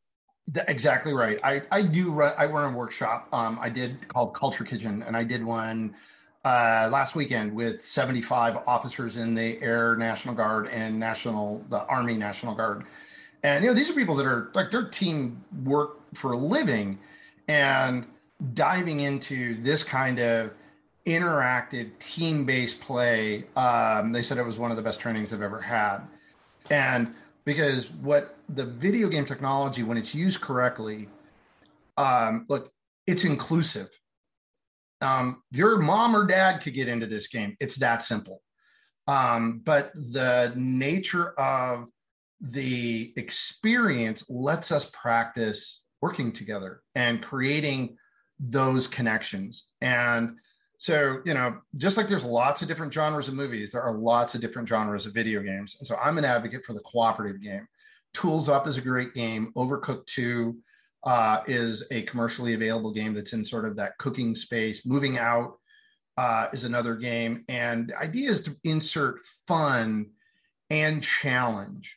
Exactly 0.68 1.12
right. 1.12 1.38
I, 1.44 1.62
I 1.70 1.82
do 1.82 2.10
run, 2.10 2.32
I 2.36 2.46
run 2.46 2.74
a 2.74 2.76
workshop. 2.76 3.28
Um, 3.32 3.58
I 3.60 3.68
did 3.68 4.08
called 4.08 4.34
Culture 4.34 4.64
Kitchen, 4.64 5.02
and 5.02 5.16
I 5.16 5.22
did 5.22 5.44
one 5.44 5.94
uh, 6.44 6.88
last 6.90 7.14
weekend 7.14 7.54
with 7.54 7.84
75 7.84 8.58
officers 8.66 9.16
in 9.16 9.34
the 9.34 9.60
Air 9.62 9.96
National 9.96 10.34
Guard 10.34 10.68
and 10.68 10.98
National 10.98 11.64
the 11.68 11.84
Army 11.84 12.14
National 12.16 12.54
Guard. 12.54 12.84
And 13.42 13.64
you 13.64 13.70
know, 13.70 13.74
these 13.74 13.90
are 13.90 13.94
people 13.94 14.14
that 14.16 14.26
are 14.26 14.50
like 14.54 14.70
their 14.70 14.88
team 14.88 15.42
work 15.64 15.98
for 16.14 16.32
a 16.32 16.36
living, 16.36 16.98
and 17.48 18.06
diving 18.54 19.00
into 19.00 19.60
this 19.62 19.82
kind 19.82 20.18
of 20.18 20.50
interactive 21.06 21.90
team-based 21.98 22.80
play. 22.80 23.44
Um, 23.56 24.12
they 24.12 24.22
said 24.22 24.38
it 24.38 24.44
was 24.44 24.58
one 24.58 24.70
of 24.70 24.76
the 24.76 24.82
best 24.82 25.00
trainings 25.00 25.30
they've 25.30 25.42
ever 25.42 25.60
had, 25.60 26.00
and 26.70 27.14
because 27.44 27.90
what 28.02 28.36
the 28.48 28.64
video 28.64 29.08
game 29.08 29.24
technology, 29.24 29.82
when 29.82 29.96
it's 29.96 30.14
used 30.14 30.40
correctly, 30.40 31.08
um, 31.96 32.46
look, 32.48 32.72
it's 33.06 33.24
inclusive. 33.24 33.88
Um, 35.00 35.42
your 35.50 35.78
mom 35.78 36.14
or 36.14 36.26
dad 36.26 36.60
could 36.60 36.74
get 36.74 36.88
into 36.88 37.06
this 37.06 37.28
game. 37.28 37.56
It's 37.60 37.76
that 37.76 38.02
simple. 38.02 38.42
Um, 39.06 39.62
but 39.64 39.92
the 39.94 40.52
nature 40.56 41.38
of 41.38 41.86
the 42.40 43.12
experience 43.16 44.28
lets 44.30 44.70
us 44.72 44.90
practice 44.92 45.82
working 46.00 46.32
together 46.32 46.82
and 46.94 47.22
creating 47.22 47.96
those 48.38 48.86
connections. 48.86 49.68
And 49.80 50.38
So, 50.78 51.20
you 51.26 51.34
know, 51.34 51.58
just 51.76 51.98
like 51.98 52.08
there's 52.08 52.24
lots 52.24 52.62
of 52.62 52.68
different 52.68 52.92
genres 52.94 53.28
of 53.28 53.34
movies, 53.34 53.70
there 53.72 53.82
are 53.82 53.98
lots 53.98 54.34
of 54.34 54.40
different 54.40 54.66
genres 54.66 55.04
of 55.04 55.12
video 55.12 55.42
games. 55.42 55.76
And 55.78 55.86
so 55.86 55.96
I'm 55.96 56.16
an 56.16 56.24
advocate 56.24 56.64
for 56.64 56.72
the 56.72 56.80
cooperative 56.80 57.42
game. 57.42 57.66
Tools 58.14 58.48
Up 58.48 58.66
is 58.66 58.78
a 58.78 58.80
great 58.80 59.12
game. 59.12 59.52
Overcooked 59.56 60.06
2 60.06 60.56
uh, 61.04 61.40
is 61.46 61.86
a 61.90 62.02
commercially 62.02 62.54
available 62.54 62.92
game 62.92 63.14
that's 63.14 63.32
in 63.32 63.44
sort 63.44 63.64
of 63.64 63.76
that 63.76 63.96
cooking 63.98 64.34
space. 64.34 64.84
Moving 64.84 65.18
Out 65.18 65.58
uh, 66.16 66.48
is 66.52 66.64
another 66.64 66.96
game. 66.96 67.44
And 67.48 67.88
the 67.88 67.98
idea 67.98 68.30
is 68.30 68.42
to 68.42 68.56
insert 68.64 69.20
fun 69.46 70.10
and 70.68 71.02
challenge. 71.02 71.96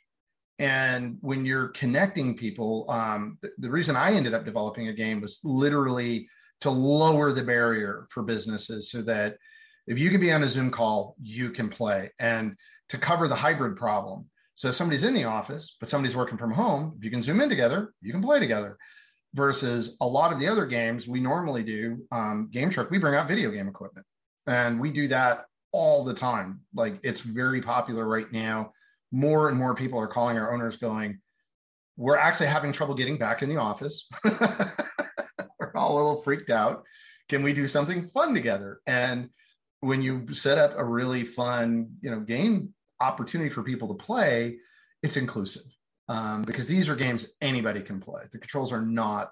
And 0.59 1.17
when 1.21 1.45
you're 1.45 1.69
connecting 1.69 2.37
people, 2.37 2.85
um, 2.89 3.37
the, 3.41 3.51
the 3.57 3.71
reason 3.71 3.95
I 3.95 4.13
ended 4.13 4.33
up 4.33 4.45
developing 4.45 4.87
a 4.87 4.93
game 4.93 5.19
was 5.19 5.39
literally 5.43 6.29
to 6.61 6.69
lower 6.69 7.33
the 7.33 7.43
barrier 7.43 8.07
for 8.09 8.23
businesses 8.23 8.89
so 8.89 9.01
that 9.01 9.37
if 9.87 9.99
you 9.99 10.09
can 10.09 10.21
be 10.21 10.31
on 10.31 10.43
a 10.43 10.47
Zoom 10.47 10.71
call, 10.71 11.15
you 11.21 11.49
can 11.49 11.69
play 11.69 12.11
and 12.19 12.55
to 12.89 12.97
cover 12.97 13.27
the 13.27 13.35
hybrid 13.35 13.75
problem. 13.75 14.29
So 14.55 14.69
if 14.69 14.75
somebody's 14.75 15.03
in 15.03 15.13
the 15.13 15.23
office, 15.23 15.75
but 15.79 15.89
somebody's 15.89 16.15
working 16.15 16.37
from 16.37 16.51
home, 16.51 16.93
if 16.97 17.03
you 17.03 17.11
can 17.11 17.21
zoom 17.21 17.41
in 17.41 17.49
together, 17.49 17.93
you 18.01 18.11
can 18.11 18.21
play 18.21 18.39
together. 18.39 18.77
Versus 19.35 19.97
a 19.99 20.05
lot 20.05 20.31
of 20.31 20.39
the 20.39 20.47
other 20.47 20.67
games 20.67 21.07
we 21.07 21.19
normally 21.19 21.63
do, 21.63 22.05
um, 22.11 22.49
Game 22.51 22.69
Truck, 22.69 22.91
we 22.91 22.99
bring 22.99 23.15
out 23.15 23.27
video 23.27 23.49
game 23.49 23.67
equipment 23.67 24.05
and 24.45 24.79
we 24.79 24.91
do 24.91 25.07
that 25.07 25.45
all 25.71 26.03
the 26.03 26.13
time. 26.13 26.61
Like 26.75 26.99
it's 27.03 27.19
very 27.19 27.61
popular 27.61 28.07
right 28.07 28.31
now. 28.31 28.71
More 29.11 29.49
and 29.49 29.57
more 29.57 29.73
people 29.73 29.99
are 29.99 30.07
calling 30.07 30.37
our 30.37 30.53
owners 30.53 30.77
going, 30.77 31.19
we're 31.97 32.17
actually 32.17 32.47
having 32.47 32.71
trouble 32.71 32.95
getting 32.95 33.17
back 33.17 33.41
in 33.43 33.49
the 33.49 33.57
office. 33.57 34.07
We're 34.23 35.71
all 35.75 35.93
a 35.93 35.97
little 35.97 36.21
freaked 36.21 36.49
out. 36.49 36.85
Can 37.29 37.43
we 37.43 37.53
do 37.53 37.67
something 37.67 38.07
fun 38.07 38.33
together? 38.33 38.79
And 38.87 39.29
when 39.79 40.01
you 40.01 40.33
set 40.33 40.57
up 40.57 40.73
a 40.75 40.83
really 40.83 41.23
fun, 41.23 41.89
you 42.01 42.09
know, 42.09 42.19
game 42.19 42.73
opportunity 42.99 43.49
for 43.49 43.63
people 43.63 43.87
to 43.89 43.93
play, 43.93 44.57
it's 45.01 45.17
inclusive 45.17 45.63
um, 46.07 46.43
because 46.43 46.67
these 46.67 46.89
are 46.89 46.95
games 46.95 47.33
anybody 47.41 47.81
can 47.81 47.99
play. 47.99 48.23
The 48.31 48.37
controls 48.37 48.71
are 48.71 48.81
not 48.81 49.31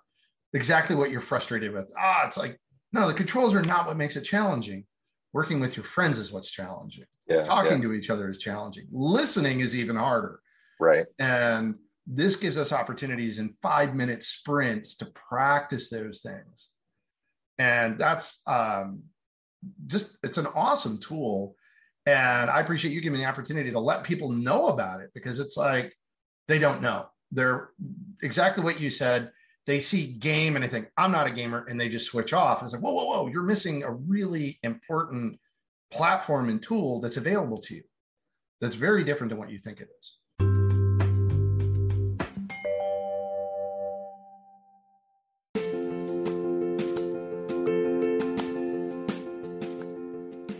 exactly 0.53 0.95
what 0.95 1.11
you're 1.11 1.21
frustrated 1.21 1.73
with. 1.73 1.91
Ah, 1.97 2.25
it's 2.27 2.37
like 2.37 2.59
no, 2.93 3.07
the 3.07 3.13
controls 3.13 3.53
are 3.53 3.61
not 3.61 3.87
what 3.87 3.97
makes 3.97 4.17
it 4.17 4.23
challenging. 4.23 4.85
Working 5.33 5.61
with 5.61 5.77
your 5.77 5.85
friends 5.85 6.17
is 6.17 6.31
what's 6.31 6.51
challenging. 6.51 7.05
Yeah, 7.27 7.43
Talking 7.43 7.81
yeah. 7.81 7.87
to 7.87 7.93
each 7.93 8.09
other 8.09 8.29
is 8.29 8.37
challenging. 8.37 8.87
Listening 8.91 9.61
is 9.61 9.77
even 9.77 9.95
harder. 9.95 10.41
Right. 10.77 11.05
And 11.19 11.75
this 12.05 12.35
gives 12.35 12.57
us 12.57 12.73
opportunities 12.73 13.39
in 13.39 13.55
five 13.61 13.95
minute 13.95 14.23
sprints 14.23 14.97
to 14.97 15.05
practice 15.05 15.89
those 15.89 16.19
things 16.19 16.71
and 17.61 17.99
that's 17.99 18.41
um, 18.47 19.03
just 19.85 20.17
it's 20.23 20.39
an 20.39 20.47
awesome 20.55 20.97
tool 20.97 21.55
and 22.05 22.49
i 22.49 22.59
appreciate 22.59 22.93
you 22.93 23.01
giving 23.01 23.19
me 23.19 23.23
the 23.23 23.29
opportunity 23.29 23.71
to 23.71 23.79
let 23.79 24.03
people 24.03 24.29
know 24.29 24.67
about 24.67 25.01
it 25.01 25.11
because 25.13 25.39
it's 25.39 25.57
like 25.57 25.93
they 26.47 26.59
don't 26.59 26.81
know. 26.81 27.05
They're 27.31 27.69
exactly 28.21 28.63
what 28.63 28.79
you 28.79 28.89
said. 28.89 29.31
They 29.65 29.79
see 29.79 30.07
game 30.07 30.55
and 30.55 30.63
they 30.63 30.67
think 30.67 30.89
i'm 30.97 31.11
not 31.11 31.27
a 31.27 31.31
gamer 31.31 31.65
and 31.69 31.79
they 31.79 31.87
just 31.87 32.07
switch 32.07 32.33
off. 32.33 32.59
And 32.59 32.65
it's 32.65 32.73
like 32.73 32.81
whoa 32.81 32.91
whoa 32.91 33.05
whoa 33.05 33.27
you're 33.27 33.43
missing 33.43 33.83
a 33.83 33.91
really 33.91 34.59
important 34.63 35.39
platform 35.91 36.49
and 36.49 36.61
tool 36.61 36.99
that's 36.99 37.17
available 37.17 37.57
to 37.57 37.75
you. 37.75 37.83
That's 38.59 38.75
very 38.75 39.03
different 39.03 39.29
than 39.29 39.39
what 39.39 39.49
you 39.49 39.59
think 39.59 39.79
it 39.79 39.89
is 39.99 40.17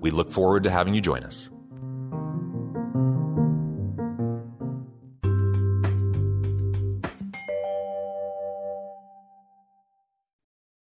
We 0.00 0.10
look 0.10 0.30
forward 0.30 0.62
to 0.64 0.70
having 0.70 0.94
you 0.94 1.00
join 1.00 1.24
us. 1.24 1.50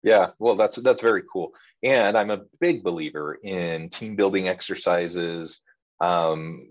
Yeah, 0.01 0.31
well, 0.39 0.55
that's 0.55 0.77
that's 0.77 1.01
very 1.01 1.23
cool, 1.31 1.53
and 1.83 2.17
I'm 2.17 2.31
a 2.31 2.41
big 2.59 2.83
believer 2.83 3.37
in 3.43 3.89
team 3.89 4.15
building 4.15 4.47
exercises, 4.47 5.61
um, 5.99 6.69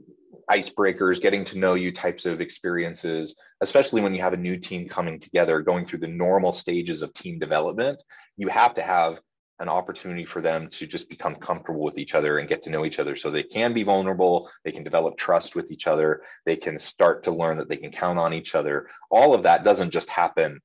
icebreakers, 0.50 1.20
getting 1.20 1.44
to 1.44 1.58
know 1.58 1.74
you 1.74 1.92
types 1.92 2.24
of 2.24 2.40
experiences, 2.40 3.36
especially 3.60 4.00
when 4.00 4.14
you 4.14 4.22
have 4.22 4.32
a 4.32 4.38
new 4.38 4.56
team 4.58 4.88
coming 4.88 5.20
together, 5.20 5.60
going 5.60 5.84
through 5.84 6.00
the 6.00 6.08
normal 6.08 6.52
stages 6.52 7.02
of 7.02 7.12
team 7.12 7.38
development. 7.38 8.02
You 8.36 8.48
have 8.48 8.74
to 8.74 8.82
have 8.82 9.20
an 9.60 9.68
opportunity 9.68 10.24
for 10.24 10.40
them 10.40 10.68
to 10.68 10.86
just 10.86 11.08
become 11.08 11.34
comfortable 11.34 11.82
with 11.82 11.98
each 11.98 12.14
other 12.14 12.38
and 12.38 12.48
get 12.48 12.62
to 12.62 12.70
know 12.70 12.84
each 12.84 12.98
other. 12.98 13.16
So 13.16 13.30
they 13.30 13.42
can 13.42 13.74
be 13.74 13.82
vulnerable 13.82 14.50
they 14.64 14.72
can 14.72 14.84
develop 14.84 15.16
trust 15.16 15.56
with 15.56 15.70
each 15.70 15.86
other 15.86 16.22
they 16.44 16.56
can 16.56 16.78
start 16.78 17.24
to 17.24 17.30
learn 17.30 17.58
that 17.58 17.68
they 17.68 17.76
can 17.76 17.90
count 17.90 18.18
on 18.18 18.32
each 18.32 18.54
other. 18.54 18.88
All 19.10 19.34
of 19.34 19.42
that 19.42 19.64
doesn't 19.64 19.90
just 19.90 20.08
happen 20.08 20.60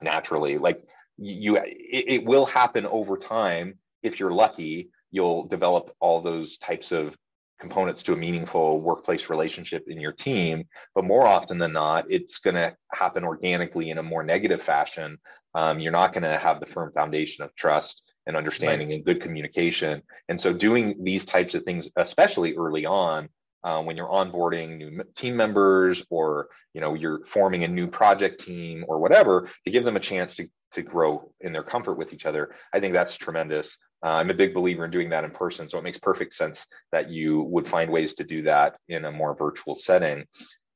naturally. 0.00 0.58
Like 0.58 0.82
you 1.18 1.56
it, 1.56 1.64
it 2.08 2.24
will 2.24 2.46
happen 2.46 2.86
over 2.86 3.16
time. 3.16 3.78
If 4.02 4.20
you're 4.20 4.32
lucky 4.32 4.90
you'll 5.10 5.44
develop 5.46 5.94
all 5.98 6.20
those 6.20 6.56
types 6.58 6.92
of 6.92 7.16
components 7.58 8.02
to 8.04 8.14
a 8.14 8.16
meaningful 8.16 8.80
workplace 8.80 9.28
relationship 9.28 9.84
in 9.88 10.00
your 10.00 10.12
team. 10.12 10.64
But 10.94 11.04
more 11.04 11.26
often 11.26 11.58
than 11.58 11.72
not 11.72 12.06
it's 12.08 12.38
going 12.38 12.56
to 12.56 12.74
happen 12.92 13.24
organically 13.24 13.90
in 13.90 13.98
a 13.98 14.02
more 14.02 14.22
negative 14.22 14.62
fashion. 14.62 15.18
Um, 15.54 15.80
you're 15.80 15.92
not 15.92 16.12
going 16.12 16.22
to 16.22 16.38
have 16.38 16.60
the 16.60 16.66
firm 16.66 16.92
foundation 16.92 17.44
of 17.44 17.54
trust 17.56 18.02
and 18.26 18.36
understanding 18.36 18.88
right. 18.88 18.96
and 18.96 19.04
good 19.04 19.20
communication. 19.20 20.02
And 20.28 20.40
so 20.40 20.52
doing 20.52 21.02
these 21.02 21.24
types 21.24 21.54
of 21.54 21.64
things, 21.64 21.88
especially 21.96 22.56
early 22.56 22.86
on, 22.86 23.28
uh, 23.62 23.82
when 23.82 23.96
you're 23.96 24.08
onboarding 24.08 24.78
new 24.78 25.02
team 25.16 25.36
members 25.36 26.04
or 26.08 26.48
you 26.72 26.80
know 26.80 26.94
you're 26.94 27.24
forming 27.26 27.64
a 27.64 27.68
new 27.68 27.86
project 27.86 28.40
team 28.42 28.84
or 28.88 28.98
whatever 28.98 29.48
to 29.64 29.70
give 29.70 29.84
them 29.84 29.96
a 29.96 30.00
chance 30.00 30.36
to, 30.36 30.48
to 30.72 30.82
grow 30.82 31.30
in 31.40 31.52
their 31.52 31.62
comfort 31.62 31.98
with 31.98 32.14
each 32.14 32.24
other 32.24 32.54
i 32.72 32.80
think 32.80 32.94
that's 32.94 33.18
tremendous 33.18 33.76
uh, 34.02 34.12
i'm 34.12 34.30
a 34.30 34.34
big 34.34 34.54
believer 34.54 34.86
in 34.86 34.90
doing 34.90 35.10
that 35.10 35.24
in 35.24 35.30
person 35.30 35.68
so 35.68 35.76
it 35.76 35.84
makes 35.84 35.98
perfect 35.98 36.32
sense 36.32 36.66
that 36.90 37.10
you 37.10 37.42
would 37.42 37.68
find 37.68 37.90
ways 37.90 38.14
to 38.14 38.24
do 38.24 38.40
that 38.40 38.78
in 38.88 39.04
a 39.04 39.12
more 39.12 39.36
virtual 39.36 39.74
setting 39.74 40.24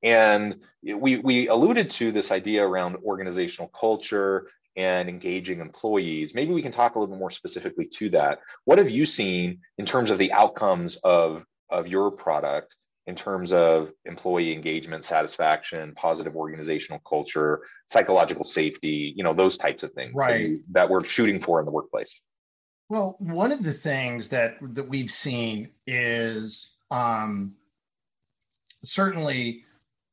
And 0.04 0.60
we, 0.82 1.16
we 1.16 1.48
alluded 1.48 1.88
to 1.90 2.12
this 2.12 2.30
idea 2.30 2.62
around 2.62 2.96
organizational 2.96 3.68
culture 3.68 4.48
and 4.76 5.08
engaging 5.08 5.60
employees. 5.60 6.34
Maybe 6.34 6.52
we 6.52 6.62
can 6.62 6.72
talk 6.72 6.94
a 6.94 6.98
little 6.98 7.14
bit 7.14 7.20
more 7.20 7.30
specifically 7.30 7.86
to 7.86 8.10
that. 8.10 8.40
What 8.64 8.78
have 8.78 8.90
you 8.90 9.06
seen 9.06 9.60
in 9.78 9.86
terms 9.86 10.10
of 10.10 10.18
the 10.18 10.32
outcomes 10.32 10.96
of, 10.96 11.44
of 11.70 11.88
your 11.88 12.10
product 12.10 12.74
in 13.06 13.14
terms 13.14 13.52
of 13.52 13.92
employee 14.04 14.52
engagement, 14.52 15.04
satisfaction, 15.04 15.92
positive 15.94 16.34
organizational 16.36 17.00
culture, 17.00 17.62
psychological 17.90 18.44
safety, 18.44 19.12
you 19.14 19.22
know, 19.22 19.34
those 19.34 19.56
types 19.56 19.82
of 19.82 19.92
things 19.92 20.12
right. 20.14 20.30
that, 20.30 20.40
you, 20.40 20.60
that 20.70 20.88
we're 20.88 21.04
shooting 21.04 21.40
for 21.40 21.60
in 21.60 21.66
the 21.66 21.72
workplace? 21.72 22.20
Well, 22.88 23.16
one 23.18 23.52
of 23.52 23.62
the 23.62 23.72
things 23.72 24.28
that 24.30 24.56
that 24.60 24.88
we've 24.88 25.10
seen 25.10 25.70
is 25.86 26.70
um, 26.90 27.54
certainly 28.84 29.64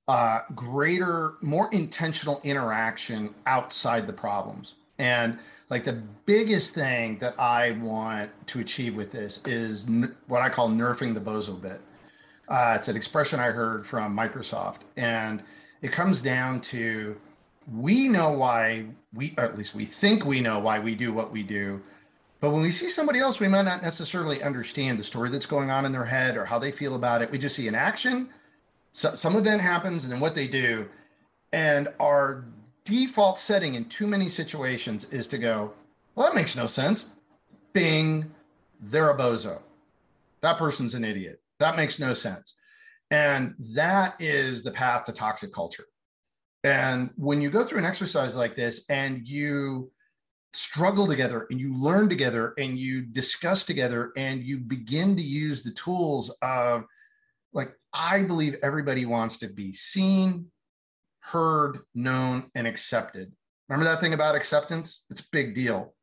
uh, 0.07 0.41
greater, 0.55 1.33
more 1.41 1.69
intentional 1.71 2.41
interaction 2.43 3.33
outside 3.45 4.07
the 4.07 4.13
problems. 4.13 4.75
And 4.99 5.39
like 5.69 5.85
the 5.85 6.01
biggest 6.25 6.73
thing 6.73 7.17
that 7.19 7.39
I 7.39 7.71
want 7.71 8.29
to 8.47 8.59
achieve 8.59 8.95
with 8.95 9.11
this 9.11 9.39
is 9.45 9.87
n- 9.87 10.15
what 10.27 10.41
I 10.41 10.49
call 10.49 10.69
nerfing 10.69 11.13
the 11.13 11.21
bozo 11.21 11.59
bit. 11.59 11.81
Uh, 12.49 12.73
it's 12.77 12.89
an 12.89 12.97
expression 12.97 13.39
I 13.39 13.51
heard 13.51 13.87
from 13.87 14.15
Microsoft, 14.15 14.79
and 14.97 15.41
it 15.81 15.93
comes 15.93 16.21
down 16.21 16.59
to 16.61 17.15
we 17.71 18.09
know 18.09 18.31
why 18.31 18.85
we, 19.13 19.33
or 19.37 19.45
at 19.45 19.57
least 19.57 19.73
we 19.73 19.85
think 19.85 20.25
we 20.25 20.41
know 20.41 20.59
why 20.59 20.79
we 20.79 20.93
do 20.93 21.13
what 21.13 21.31
we 21.31 21.43
do. 21.43 21.81
But 22.41 22.49
when 22.49 22.61
we 22.61 22.71
see 22.71 22.89
somebody 22.89 23.19
else, 23.19 23.39
we 23.39 23.47
might 23.47 23.61
not 23.65 23.83
necessarily 23.83 24.43
understand 24.43 24.99
the 24.99 25.03
story 25.03 25.29
that's 25.29 25.45
going 25.45 25.69
on 25.69 25.85
in 25.85 25.91
their 25.91 26.05
head 26.05 26.35
or 26.35 26.43
how 26.43 26.59
they 26.59 26.71
feel 26.71 26.95
about 26.95 27.21
it. 27.21 27.31
We 27.31 27.37
just 27.37 27.55
see 27.55 27.67
an 27.67 27.75
action, 27.75 28.29
so, 28.93 29.15
some 29.15 29.35
event 29.35 29.61
happens, 29.61 30.03
and 30.03 30.11
then 30.11 30.19
what 30.19 30.35
they 30.35 30.47
do. 30.47 30.87
And 31.53 31.89
our 31.99 32.45
default 32.85 33.39
setting 33.39 33.75
in 33.75 33.85
too 33.85 34.07
many 34.07 34.29
situations 34.29 35.05
is 35.11 35.27
to 35.27 35.37
go, 35.37 35.73
well, 36.15 36.27
that 36.27 36.35
makes 36.35 36.55
no 36.55 36.67
sense. 36.67 37.11
Bing, 37.73 38.31
they're 38.81 39.11
a 39.11 39.17
bozo. 39.17 39.61
That 40.41 40.57
person's 40.57 40.95
an 40.95 41.05
idiot. 41.05 41.41
That 41.59 41.77
makes 41.77 41.99
no 41.99 42.13
sense. 42.13 42.55
And 43.11 43.55
that 43.75 44.15
is 44.19 44.63
the 44.63 44.71
path 44.71 45.03
to 45.05 45.11
toxic 45.11 45.53
culture. 45.53 45.85
And 46.63 47.11
when 47.15 47.41
you 47.41 47.49
go 47.49 47.63
through 47.63 47.79
an 47.79 47.85
exercise 47.85 48.35
like 48.35 48.55
this 48.55 48.83
and 48.89 49.27
you 49.27 49.91
struggle 50.53 51.07
together 51.07 51.47
and 51.49 51.59
you 51.59 51.73
learn 51.77 52.09
together 52.09 52.53
and 52.57 52.77
you 52.77 53.01
discuss 53.01 53.65
together 53.65 54.11
and 54.15 54.43
you 54.43 54.57
begin 54.59 55.15
to 55.15 55.21
use 55.21 55.63
the 55.63 55.71
tools 55.71 56.35
of, 56.41 56.85
like, 57.53 57.73
I 57.93 58.23
believe 58.23 58.57
everybody 58.63 59.05
wants 59.05 59.39
to 59.39 59.47
be 59.47 59.73
seen, 59.73 60.47
heard, 61.19 61.79
known, 61.93 62.49
and 62.55 62.67
accepted. 62.67 63.31
Remember 63.67 63.89
that 63.89 64.01
thing 64.01 64.13
about 64.13 64.35
acceptance? 64.35 65.05
It's 65.09 65.21
a 65.21 65.29
big 65.31 65.55
deal. 65.55 65.93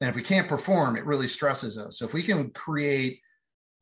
And 0.00 0.08
if 0.08 0.16
we 0.16 0.22
can't 0.22 0.48
perform, 0.48 0.96
it 0.96 1.04
really 1.04 1.28
stresses 1.28 1.78
us. 1.78 1.98
So 1.98 2.04
if 2.04 2.12
we 2.12 2.22
can 2.22 2.50
create 2.50 3.20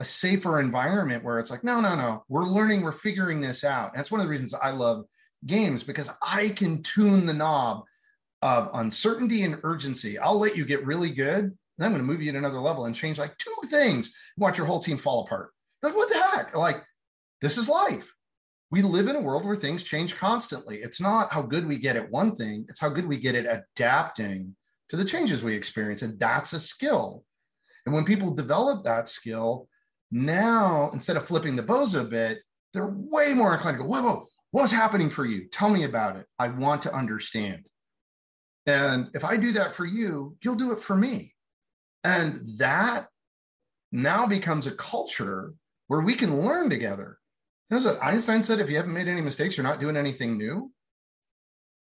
a 0.01 0.05
safer 0.05 0.61
environment 0.61 1.25
where 1.25 1.39
it's 1.39 1.51
like, 1.51 1.65
no, 1.65 1.81
no, 1.81 1.95
no, 1.95 2.25
we're 2.29 2.45
learning, 2.45 2.83
we're 2.83 2.93
figuring 2.93 3.41
this 3.41 3.65
out. 3.65 3.91
And 3.91 3.99
that's 3.99 4.11
one 4.11 4.21
of 4.21 4.27
the 4.27 4.31
reasons 4.31 4.55
I 4.55 4.71
love 4.71 5.05
games 5.45 5.83
because 5.83 6.11
I 6.23 6.51
can 6.51 6.83
tune 6.83 7.27
the 7.27 7.35
knob 7.35 7.85
of 8.43 8.71
uncertainty 8.75 9.43
and 9.43 9.61
urgency. 9.63 10.19
I'll 10.19 10.39
let 10.39 10.57
you 10.57 10.65
get 10.65 10.87
really 10.87 11.11
good. 11.11 11.57
Then 11.79 11.87
I'm 11.87 11.93
going 11.93 12.07
to 12.07 12.11
move 12.11 12.23
you 12.23 12.33
to 12.33 12.39
another 12.39 12.61
level 12.61 12.87
and 12.87 12.97
change 12.97 13.19
like 13.19 13.37
two 13.39 13.55
things. 13.69 14.13
Watch 14.37 14.57
your 14.57 14.67
whole 14.67 14.83
team 14.83 14.99
fall 14.99 15.25
apart. 15.25 15.51
Like, 15.83 15.95
what 15.95 16.09
the 16.09 16.23
heck? 16.23 16.57
Like, 16.57 16.83
this 17.47 17.59
is 17.59 17.69
life. 17.69 18.13
We 18.73 18.83
live 18.83 19.07
in 19.07 19.15
a 19.15 19.21
world 19.21 19.45
where 19.45 19.55
things 19.55 19.85
change 19.85 20.17
constantly. 20.17 20.79
It's 20.79 21.01
not 21.01 21.33
how 21.33 21.43
good 21.43 21.65
we 21.65 21.79
get 21.79 21.95
at 21.95 22.11
one 22.11 22.35
thing, 22.35 22.67
it's 22.69 22.81
how 22.81 22.89
good 22.89 23.07
we 23.07 23.19
get 23.19 23.37
at 23.37 23.65
adapting 23.77 24.57
to 24.89 24.97
the 24.97 25.05
changes 25.05 25.45
we 25.45 25.55
experience. 25.55 26.03
And 26.03 26.19
that's 26.19 26.55
a 26.55 26.59
skill. 26.59 27.23
And 27.85 27.95
when 27.95 28.05
people 28.05 28.35
develop 28.35 28.83
that 28.83 29.09
skill, 29.09 29.69
now, 30.11 30.91
instead 30.93 31.17
of 31.17 31.25
flipping 31.25 31.55
the 31.55 31.63
bozo 31.63 32.11
bit, 32.11 32.41
they're 32.73 32.93
way 32.93 33.33
more 33.33 33.55
inclined 33.55 33.77
to 33.77 33.85
go, 33.85 33.89
whoa, 33.89 34.03
whoa, 34.03 34.27
what's 34.51 34.73
happening 34.73 35.09
for 35.09 35.25
you? 35.25 35.47
Tell 35.47 35.69
me 35.69 35.85
about 35.85 36.17
it. 36.17 36.27
I 36.41 36.49
want 36.49 36.83
to 36.83 36.95
understand. 36.95 37.69
And 38.67 39.09
if 39.15 39.25
I 39.25 39.37
do 39.37 39.53
that 39.53 39.73
for 39.73 39.85
you, 39.85 40.37
you'll 40.43 40.57
do 40.57 40.73
it 40.73 40.81
for 40.81 40.97
me. 40.97 41.33
And 42.03 42.41
that 42.59 43.07
now 43.93 44.27
becomes 44.27 44.67
a 44.67 44.73
culture 44.73 45.55
where 45.87 46.01
we 46.01 46.15
can 46.15 46.45
learn 46.45 46.71
together. 46.71 47.19
You 47.71 47.79
know, 47.79 47.99
Einstein 48.01 48.43
said, 48.43 48.61
if 48.61 48.71
you 48.71 48.77
haven't 48.77 48.93
made 48.93 49.09
any 49.09 49.21
mistakes, 49.21 49.57
you're 49.57 49.65
not 49.65 49.81
doing 49.81 49.97
anything 49.97 50.39
new. 50.39 50.71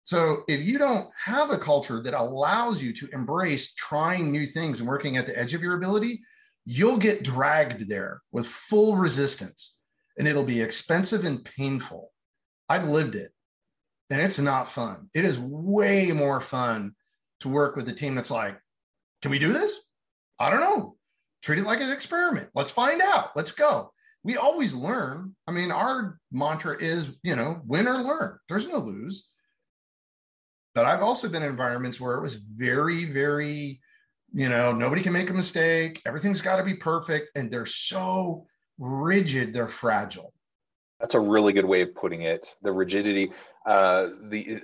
So 0.04 0.42
if 0.48 0.60
you 0.62 0.78
don't 0.78 1.08
have 1.22 1.50
a 1.50 1.58
culture 1.58 2.02
that 2.02 2.14
allows 2.14 2.82
you 2.82 2.92
to 2.94 3.08
embrace 3.12 3.74
trying 3.74 4.32
new 4.32 4.46
things 4.46 4.80
and 4.80 4.88
working 4.88 5.16
at 5.16 5.26
the 5.26 5.38
edge 5.38 5.54
of 5.54 5.62
your 5.62 5.76
ability, 5.76 6.22
you'll 6.64 6.96
get 6.96 7.22
dragged 7.22 7.88
there 7.88 8.22
with 8.32 8.46
full 8.46 8.96
resistance 8.96 9.76
and 10.18 10.26
it'll 10.26 10.44
be 10.44 10.60
expensive 10.60 11.24
and 11.24 11.44
painful. 11.44 12.10
I've 12.68 12.88
lived 12.88 13.14
it 13.14 13.32
and 14.10 14.20
it's 14.20 14.38
not 14.38 14.70
fun. 14.70 15.10
It 15.14 15.24
is 15.24 15.38
way 15.38 16.10
more 16.12 16.40
fun 16.40 16.94
to 17.40 17.48
work 17.48 17.76
with 17.76 17.88
a 17.88 17.92
team 17.92 18.14
that's 18.14 18.30
like, 18.30 18.58
can 19.22 19.30
we 19.30 19.38
do 19.38 19.52
this? 19.52 19.78
I 20.38 20.50
don't 20.50 20.60
know. 20.60 20.96
Treat 21.42 21.58
it 21.58 21.66
like 21.66 21.80
an 21.80 21.92
experiment. 21.92 22.48
Let's 22.54 22.70
find 22.70 23.00
out. 23.00 23.32
Let's 23.36 23.52
go. 23.52 23.92
We 24.24 24.36
always 24.36 24.74
learn. 24.74 25.34
I 25.46 25.52
mean, 25.52 25.70
our 25.70 26.18
mantra 26.30 26.76
is, 26.80 27.16
you 27.22 27.36
know, 27.36 27.60
win 27.64 27.88
or 27.88 28.02
learn. 28.02 28.38
There's 28.48 28.68
no 28.68 28.78
lose. 28.78 29.28
But 30.74 30.86
I've 30.86 31.02
also 31.02 31.28
been 31.28 31.42
in 31.42 31.48
environments 31.48 32.00
where 32.00 32.16
it 32.16 32.22
was 32.22 32.34
very, 32.34 33.06
very 33.06 33.80
you 34.32 34.48
know 34.48 34.72
nobody 34.72 35.02
can 35.02 35.12
make 35.12 35.30
a 35.30 35.34
mistake 35.34 36.02
everything's 36.06 36.42
got 36.42 36.56
to 36.56 36.62
be 36.62 36.74
perfect 36.74 37.30
and 37.34 37.50
they're 37.50 37.66
so 37.66 38.46
rigid 38.78 39.52
they're 39.52 39.68
fragile 39.68 40.32
that's 41.00 41.14
a 41.14 41.20
really 41.20 41.52
good 41.52 41.64
way 41.64 41.80
of 41.82 41.94
putting 41.94 42.22
it 42.22 42.46
the 42.62 42.72
rigidity 42.72 43.32
uh 43.66 44.08
the 44.24 44.60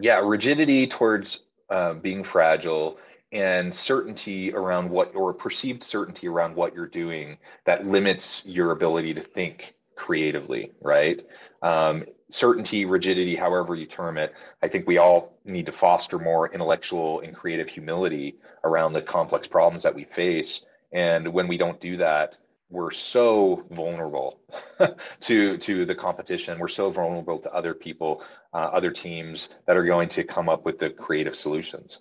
yeah 0.00 0.18
rigidity 0.18 0.86
towards 0.86 1.40
uh, 1.70 1.92
being 1.94 2.24
fragile 2.24 2.98
and 3.32 3.74
certainty 3.74 4.52
around 4.52 4.88
what 4.88 5.14
or 5.14 5.32
perceived 5.34 5.82
certainty 5.82 6.28
around 6.28 6.54
what 6.54 6.74
you're 6.74 6.86
doing 6.86 7.36
that 7.64 7.86
limits 7.86 8.42
your 8.46 8.70
ability 8.70 9.12
to 9.14 9.20
think 9.20 9.74
creatively 9.96 10.72
right 10.80 11.26
um, 11.62 12.04
certainty, 12.30 12.84
rigidity, 12.84 13.34
however 13.34 13.74
you 13.74 13.86
term 13.86 14.18
it, 14.18 14.34
I 14.62 14.68
think 14.68 14.86
we 14.86 14.98
all 14.98 15.38
need 15.44 15.66
to 15.66 15.72
foster 15.72 16.18
more 16.18 16.52
intellectual 16.52 17.20
and 17.20 17.34
creative 17.34 17.68
humility 17.68 18.36
around 18.64 18.92
the 18.92 19.02
complex 19.02 19.48
problems 19.48 19.82
that 19.82 19.94
we 19.94 20.04
face. 20.04 20.62
And 20.92 21.32
when 21.32 21.48
we 21.48 21.56
don't 21.56 21.80
do 21.80 21.96
that, 21.98 22.36
we're 22.70 22.90
so 22.90 23.64
vulnerable 23.70 24.40
to 25.20 25.56
to 25.56 25.86
the 25.86 25.94
competition. 25.94 26.58
We're 26.58 26.68
so 26.68 26.90
vulnerable 26.90 27.38
to 27.38 27.54
other 27.54 27.72
people, 27.72 28.22
uh, 28.52 28.68
other 28.72 28.90
teams 28.90 29.48
that 29.66 29.76
are 29.76 29.84
going 29.84 30.10
to 30.10 30.24
come 30.24 30.50
up 30.50 30.66
with 30.66 30.78
the 30.78 30.90
creative 30.90 31.34
solutions. 31.34 32.00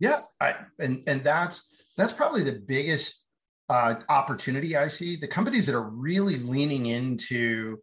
Yeah, 0.00 0.20
I, 0.40 0.56
and 0.78 1.02
and 1.06 1.22
that's 1.22 1.68
that's 1.96 2.12
probably 2.12 2.42
the 2.42 2.60
biggest 2.66 3.22
uh, 3.68 3.96
opportunity 4.08 4.76
I 4.76 4.88
see. 4.88 5.16
The 5.16 5.28
companies 5.28 5.66
that 5.66 5.74
are 5.74 5.88
really 5.88 6.36
leaning 6.36 6.86
into 6.86 7.76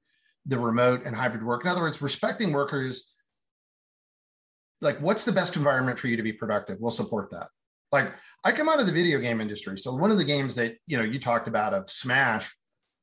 the 0.46 0.58
remote 0.58 1.04
and 1.06 1.16
hybrid 1.16 1.44
work. 1.44 1.64
In 1.64 1.70
other 1.70 1.82
words, 1.82 2.02
respecting 2.02 2.52
workers. 2.52 3.12
Like, 4.82 5.00
what's 5.02 5.26
the 5.26 5.32
best 5.32 5.56
environment 5.56 5.98
for 5.98 6.08
you 6.08 6.18
to 6.18 6.24
be 6.24 6.34
productive? 6.34 6.78
We'll 6.80 6.92
support 6.92 7.32
that. 7.32 7.48
Like, 7.92 8.14
I 8.44 8.52
come 8.52 8.70
out 8.70 8.80
of 8.80 8.86
the 8.86 8.92
video 8.92 9.20
game 9.20 9.40
industry. 9.40 9.78
So, 9.78 9.94
one 9.94 10.12
of 10.12 10.18
the 10.18 10.26
games 10.26 10.56
that 10.56 10.76
you 10.88 10.98
know 10.98 11.04
you 11.04 11.20
talked 11.20 11.48
about 11.48 11.74
of 11.74 11.90
Smash, 11.90 12.54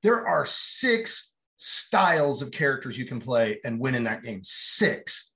there 0.03 0.27
are 0.27 0.45
six 0.45 1.33
styles 1.57 2.43
of 2.43 2.51
characters 2.51 2.99
you 2.99 3.07
can 3.07 3.21
play 3.21 3.61
and 3.65 3.79
win 3.79 3.95
in 3.95 4.05
that 4.05 4.23
game. 4.23 4.41
Six. 4.43 5.31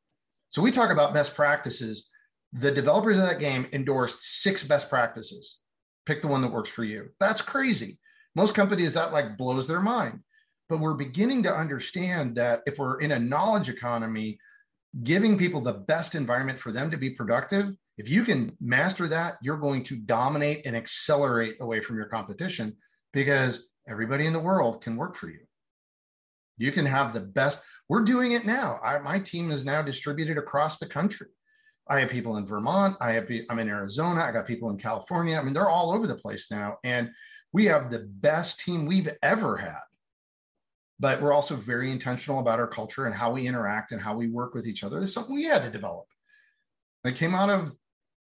So, 0.49 0.63
we 0.63 0.71
talk 0.71 0.91
about 0.91 1.15
best 1.15 1.35
practices. 1.35 2.09
The 2.53 2.71
developers 2.71 3.17
of 3.17 3.27
that 3.27 3.41
game 3.41 3.67
endorsed 3.73 4.23
six 4.23 4.65
best 4.65 4.89
practices. 4.89 5.59
Pick 6.07 6.23
the 6.23 6.29
one 6.29 6.43
that 6.43 6.53
works 6.53 6.71
for 6.71 6.85
you. 6.85 7.11
That's 7.21 7.43
crazy. 7.43 7.99
Most 8.35 8.55
companies 8.55 8.95
that 8.95 9.13
like 9.13 9.37
blows 9.37 9.67
their 9.67 9.81
mind. 9.81 10.21
But 10.69 10.81
we're 10.81 10.95
beginning 10.95 11.43
to 11.45 11.55
understand 11.55 12.37
that 12.37 12.63
if 12.67 12.79
we're 12.79 13.01
in 13.01 13.13
a 13.13 13.19
knowledge 13.19 13.69
economy, 13.69 14.39
giving 15.03 15.39
people 15.39 15.61
the 15.61 15.73
best 15.73 16.15
environment 16.15 16.59
for 16.59 16.73
them 16.73 16.91
to 16.91 16.97
be 16.97 17.11
productive, 17.11 17.75
if 17.97 18.09
you 18.09 18.23
can 18.23 18.57
master 18.61 19.09
that, 19.09 19.39
you're 19.43 19.57
going 19.57 19.83
to 19.85 19.97
dominate 19.97 20.65
and 20.67 20.77
accelerate 20.77 21.57
away 21.61 21.81
from 21.81 21.97
your 21.97 22.07
competition 22.07 22.77
because 23.13 23.69
everybody 23.89 24.27
in 24.27 24.33
the 24.33 24.39
world 24.39 24.83
can 24.83 24.97
work 24.97 25.17
for 25.17 25.29
you. 25.29 25.41
You 26.59 26.73
can 26.73 26.87
have 26.87 27.13
the 27.13 27.21
best. 27.21 27.61
We're 27.89 28.05
doing 28.05 28.33
it 28.33 28.47
now. 28.47 28.79
I, 28.85 28.99
my 28.99 29.19
team 29.19 29.51
is 29.51 29.65
now 29.65 29.83
distributed 29.83 30.39
across 30.39 30.79
the 30.79 30.87
country. 30.87 31.29
I 31.89 32.01
have 32.01 32.11
people 32.11 32.37
in 32.37 32.47
Vermont. 32.47 32.97
I 33.01 33.13
have. 33.13 33.31
I'm 33.49 33.59
in 33.59 33.69
Arizona. 33.69 34.23
I 34.23 34.33
got 34.33 34.47
people 34.47 34.71
in 34.71 34.79
California. 34.79 35.39
I 35.39 35.43
mean, 35.43 35.55
they're 35.55 35.71
all 35.71 35.93
over 35.93 36.07
the 36.07 36.15
place 36.15 36.51
now, 36.51 36.77
and 36.85 37.11
we 37.53 37.65
have 37.67 37.91
the 37.91 38.01
best 38.01 38.61
team 38.61 38.85
we've 38.85 39.11
ever 39.23 39.57
had 39.57 39.81
but 41.01 41.21
we're 41.21 41.33
also 41.33 41.57
very 41.57 41.91
intentional 41.91 42.41
about 42.41 42.59
our 42.59 42.67
culture 42.67 43.07
and 43.07 43.15
how 43.15 43.33
we 43.33 43.47
interact 43.47 43.93
and 43.93 44.01
how 44.01 44.17
we 44.17 44.29
work 44.29 44.55
with 44.55 44.67
each 44.67 44.83
other. 44.83 44.99
Is 44.99 45.13
something 45.13 45.35
we 45.35 45.45
had 45.45 45.63
to 45.63 45.71
develop. 45.71 46.07
It 47.05 47.17
came 47.17 47.35
out 47.35 47.51
of, 47.51 47.73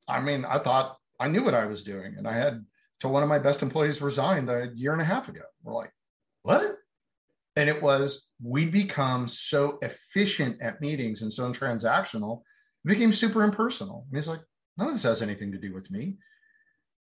I 0.07 0.21
mean, 0.21 0.45
I 0.45 0.59
thought 0.59 0.97
I 1.19 1.27
knew 1.27 1.43
what 1.43 1.55
I 1.55 1.65
was 1.65 1.83
doing, 1.83 2.15
and 2.17 2.27
I 2.27 2.33
had 2.33 2.63
to 2.99 3.07
one 3.07 3.23
of 3.23 3.29
my 3.29 3.39
best 3.39 3.61
employees 3.61 4.01
resigned 4.01 4.49
a 4.49 4.71
year 4.75 4.93
and 4.93 5.01
a 5.01 5.05
half 5.05 5.27
ago. 5.27 5.41
We're 5.63 5.73
like, 5.73 5.91
what? 6.43 6.77
And 7.55 7.69
it 7.69 7.81
was 7.81 8.27
we 8.41 8.67
become 8.67 9.27
so 9.27 9.79
efficient 9.81 10.61
at 10.61 10.79
meetings 10.79 11.23
and 11.23 11.33
so 11.33 11.51
transactional, 11.51 12.41
it 12.85 12.87
became 12.87 13.13
super 13.13 13.43
impersonal. 13.43 14.05
He's 14.13 14.27
like, 14.27 14.41
none 14.77 14.87
of 14.87 14.93
this 14.93 15.03
has 15.03 15.21
anything 15.21 15.51
to 15.51 15.57
do 15.57 15.73
with 15.73 15.89
me. 15.91 16.17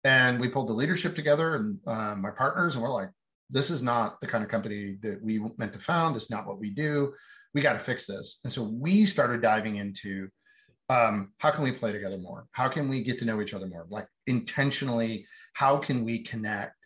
And 0.04 0.40
we 0.40 0.48
pulled 0.48 0.68
the 0.68 0.74
leadership 0.74 1.14
together 1.14 1.54
and 1.54 1.78
uh, 1.86 2.14
my 2.16 2.30
partners, 2.30 2.74
and 2.74 2.82
we're 2.82 2.92
like, 2.92 3.10
this 3.50 3.70
is 3.70 3.82
not 3.82 4.20
the 4.20 4.26
kind 4.26 4.42
of 4.42 4.50
company 4.50 4.96
that 5.02 5.22
we 5.22 5.40
meant 5.58 5.72
to 5.74 5.78
found. 5.78 6.16
It's 6.16 6.30
not 6.30 6.46
what 6.46 6.58
we 6.58 6.70
do. 6.70 7.14
We 7.54 7.60
got 7.60 7.74
to 7.74 7.78
fix 7.78 8.06
this. 8.06 8.40
And 8.44 8.52
so 8.52 8.62
we 8.62 9.04
started 9.04 9.42
diving 9.42 9.76
into 9.76 10.28
um, 10.88 11.32
how 11.38 11.50
can 11.50 11.62
we 11.62 11.72
play 11.72 11.92
together 11.92 12.18
more? 12.18 12.46
How 12.52 12.68
can 12.68 12.88
we 12.88 13.02
get 13.02 13.18
to 13.20 13.24
know 13.24 13.40
each 13.40 13.54
other 13.54 13.66
more? 13.66 13.86
Like 13.88 14.06
intentionally, 14.26 15.26
how 15.54 15.76
can 15.76 16.04
we 16.04 16.20
connect? 16.20 16.76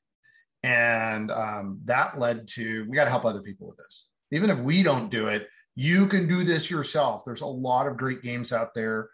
And 0.62 1.30
um, 1.30 1.80
that 1.84 2.18
led 2.18 2.48
to 2.48 2.84
we 2.88 2.96
got 2.96 3.04
to 3.04 3.10
help 3.10 3.24
other 3.24 3.42
people 3.42 3.68
with 3.68 3.76
this. 3.76 4.08
Even 4.32 4.50
if 4.50 4.58
we 4.58 4.82
don't 4.82 5.10
do 5.10 5.28
it, 5.28 5.48
you 5.76 6.06
can 6.06 6.26
do 6.26 6.42
this 6.42 6.70
yourself. 6.70 7.22
There's 7.24 7.42
a 7.42 7.46
lot 7.46 7.86
of 7.86 7.98
great 7.98 8.22
games 8.22 8.52
out 8.52 8.74
there. 8.74 9.10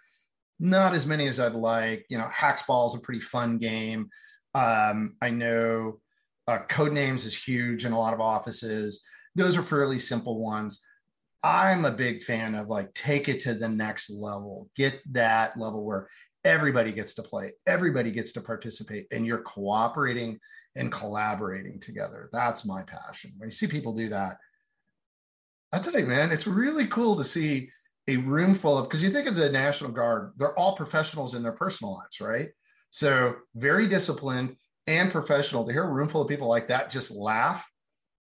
Not 0.60 0.94
as 0.94 1.06
many 1.06 1.26
as 1.26 1.40
I'd 1.40 1.54
like. 1.54 2.06
You 2.08 2.18
know, 2.18 2.28
Haxball 2.32 2.86
is 2.86 2.94
a 2.94 3.00
pretty 3.00 3.20
fun 3.20 3.58
game. 3.58 4.08
Um, 4.54 5.16
I 5.20 5.30
know 5.30 6.00
uh, 6.46 6.60
Codenames 6.68 7.26
is 7.26 7.36
huge 7.36 7.84
in 7.84 7.92
a 7.92 7.98
lot 7.98 8.14
of 8.14 8.20
offices. 8.20 9.02
Those 9.34 9.56
are 9.56 9.62
fairly 9.62 9.98
simple 9.98 10.38
ones. 10.38 10.80
I'm 11.42 11.84
a 11.84 11.90
big 11.90 12.22
fan 12.22 12.54
of 12.54 12.68
like 12.68 12.94
take 12.94 13.28
it 13.28 13.40
to 13.40 13.54
the 13.54 13.68
next 13.68 14.10
level, 14.10 14.70
get 14.76 15.00
that 15.12 15.58
level 15.58 15.84
where 15.84 16.08
everybody 16.44 16.92
gets 16.92 17.14
to 17.14 17.22
play, 17.22 17.52
everybody 17.66 18.12
gets 18.12 18.30
to 18.32 18.40
participate, 18.40 19.06
and 19.10 19.26
you're 19.26 19.42
cooperating 19.42 20.38
and 20.76 20.92
collaborating 20.92 21.80
together. 21.80 22.30
That's 22.32 22.64
my 22.64 22.82
passion. 22.82 23.32
When 23.36 23.48
you 23.48 23.52
see 23.52 23.66
people 23.66 23.92
do 23.92 24.08
that, 24.10 24.36
I 25.72 25.78
tell 25.78 25.98
you, 25.98 26.06
man, 26.06 26.32
it's 26.32 26.46
really 26.46 26.86
cool 26.86 27.16
to 27.16 27.24
see 27.24 27.70
a 28.08 28.16
room 28.16 28.54
full 28.54 28.78
of 28.78 28.88
because 28.88 29.02
you 29.02 29.10
think 29.10 29.28
of 29.28 29.36
the 29.36 29.50
National 29.50 29.90
Guard, 29.90 30.32
they're 30.36 30.58
all 30.58 30.76
professionals 30.76 31.34
in 31.34 31.42
their 31.42 31.52
personal 31.52 31.94
lives, 31.94 32.20
right? 32.20 32.50
So 32.90 33.36
very 33.54 33.86
disciplined 33.86 34.56
and 34.86 35.10
professional. 35.10 35.64
To 35.64 35.72
hear 35.72 35.84
a 35.84 35.92
room 35.92 36.08
full 36.08 36.22
of 36.22 36.28
people 36.28 36.48
like 36.48 36.68
that 36.68 36.90
just 36.90 37.10
laugh 37.10 37.68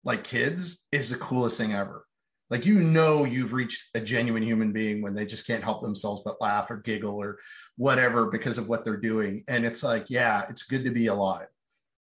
like 0.04 0.24
kids 0.24 0.86
is 0.91 1.10
the 1.10 1.17
coolest 1.17 1.58
thing 1.58 1.74
ever. 1.74 2.06
Like 2.50 2.65
you 2.65 2.80
know 2.80 3.26
you've 3.26 3.54
reached 3.54 3.89
a 3.96 4.02
genuine 4.02 4.43
human 4.43 4.72
being 4.72 5.02
when 5.02 5.15
they 5.15 5.26
just 5.26 5.48
can't 5.48 5.63
help 5.63 5.82
themselves 5.82 6.22
but 6.24 6.41
laugh 6.41 6.69
or 6.69 6.78
giggle 6.78 7.15
or 7.15 7.39
whatever 7.78 8.28
because 8.28 8.58
of 8.58 8.67
what 8.67 8.84
they're 8.84 8.98
doing. 8.98 9.43
And 9.48 9.65
it's 9.65 9.82
like 9.82 10.10
yeah 10.10 10.46
it's 10.50 10.63
good 10.63 10.84
to 10.84 10.91
be 10.91 11.08
alive. 11.08 11.48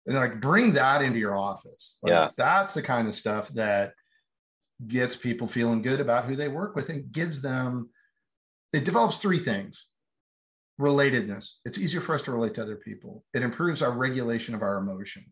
And 0.06 0.16
like 0.16 0.40
bring 0.40 0.74
that 0.74 1.00
into 1.00 1.18
your 1.18 1.36
office. 1.36 1.98
Like, 2.02 2.10
yeah. 2.10 2.30
that's 2.36 2.74
the 2.74 2.82
kind 2.82 3.08
of 3.08 3.14
stuff 3.14 3.48
that 3.50 3.94
gets 4.86 5.16
people 5.16 5.46
feeling 5.46 5.82
good 5.82 6.00
about 6.00 6.24
who 6.24 6.36
they 6.36 6.48
work 6.48 6.74
with 6.74 6.88
and 6.88 7.12
gives 7.12 7.40
them 7.40 7.90
it 8.72 8.84
develops 8.84 9.18
three 9.18 9.38
things. 9.38 9.86
Relatedness. 10.80 11.50
It's 11.64 11.78
easier 11.78 12.00
for 12.00 12.16
us 12.16 12.22
to 12.22 12.32
relate 12.32 12.54
to 12.54 12.62
other 12.62 12.74
people. 12.74 13.24
It 13.32 13.42
improves 13.42 13.82
our 13.82 13.92
regulation 13.92 14.52
of 14.54 14.62
our 14.62 14.78
emotion. 14.78 15.24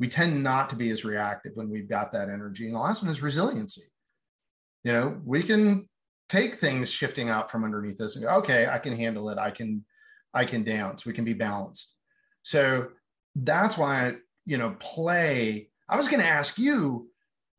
We 0.00 0.08
tend 0.08 0.42
not 0.42 0.68
to 0.70 0.76
be 0.76 0.90
as 0.90 1.04
reactive 1.04 1.52
when 1.54 1.70
we've 1.70 1.88
got 1.88 2.10
that 2.12 2.28
energy. 2.28 2.66
And 2.66 2.74
the 2.74 2.80
last 2.80 3.02
one 3.02 3.10
is 3.10 3.22
resiliency. 3.22 3.84
You 4.84 4.92
know 4.92 5.20
we 5.24 5.42
can 5.42 5.88
take 6.28 6.56
things 6.56 6.90
shifting 6.90 7.28
out 7.28 7.50
from 7.50 7.64
underneath 7.64 8.00
us 8.00 8.16
and 8.16 8.24
go 8.24 8.30
okay 8.36 8.66
i 8.66 8.78
can 8.78 8.94
handle 8.94 9.28
it. 9.30 9.38
I 9.38 9.50
can 9.50 9.84
i 10.34 10.44
can 10.44 10.64
dance. 10.64 11.06
We 11.06 11.12
can 11.12 11.24
be 11.24 11.34
balanced. 11.34 11.94
So 12.42 12.88
that's 13.36 13.78
why 13.78 14.14
you 14.46 14.58
know 14.58 14.74
play 14.80 15.68
i 15.88 15.96
was 15.96 16.08
going 16.08 16.20
to 16.20 16.26
ask 16.26 16.58
you 16.58 17.08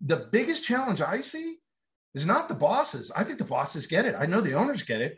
the 0.02 0.28
biggest 0.32 0.64
challenge 0.64 1.02
i 1.02 1.22
see 1.22 1.58
is 2.16 2.26
not 2.26 2.48
the 2.48 2.56
bosses 2.56 3.12
i 3.16 3.24
think 3.24 3.38
the 3.38 3.46
bosses 3.46 3.88
get 3.88 4.06
it 4.06 4.16
i 4.18 4.26
know 4.26 4.42
the 4.42 4.54
owners 4.54 4.84
get 4.84 5.02
it 5.02 5.18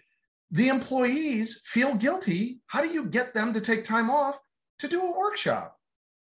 the 0.52 0.70
employees 0.70 1.62
feel 1.66 1.96
guilty 1.96 2.60
how 2.68 2.82
do 2.82 2.90
you 2.90 3.06
get 3.06 3.34
them 3.34 3.54
to 3.54 3.62
take 3.62 3.86
time 3.86 4.10
off 4.10 4.38
to 4.80 4.88
do 4.88 5.02
a 5.02 5.18
workshop 5.18 5.78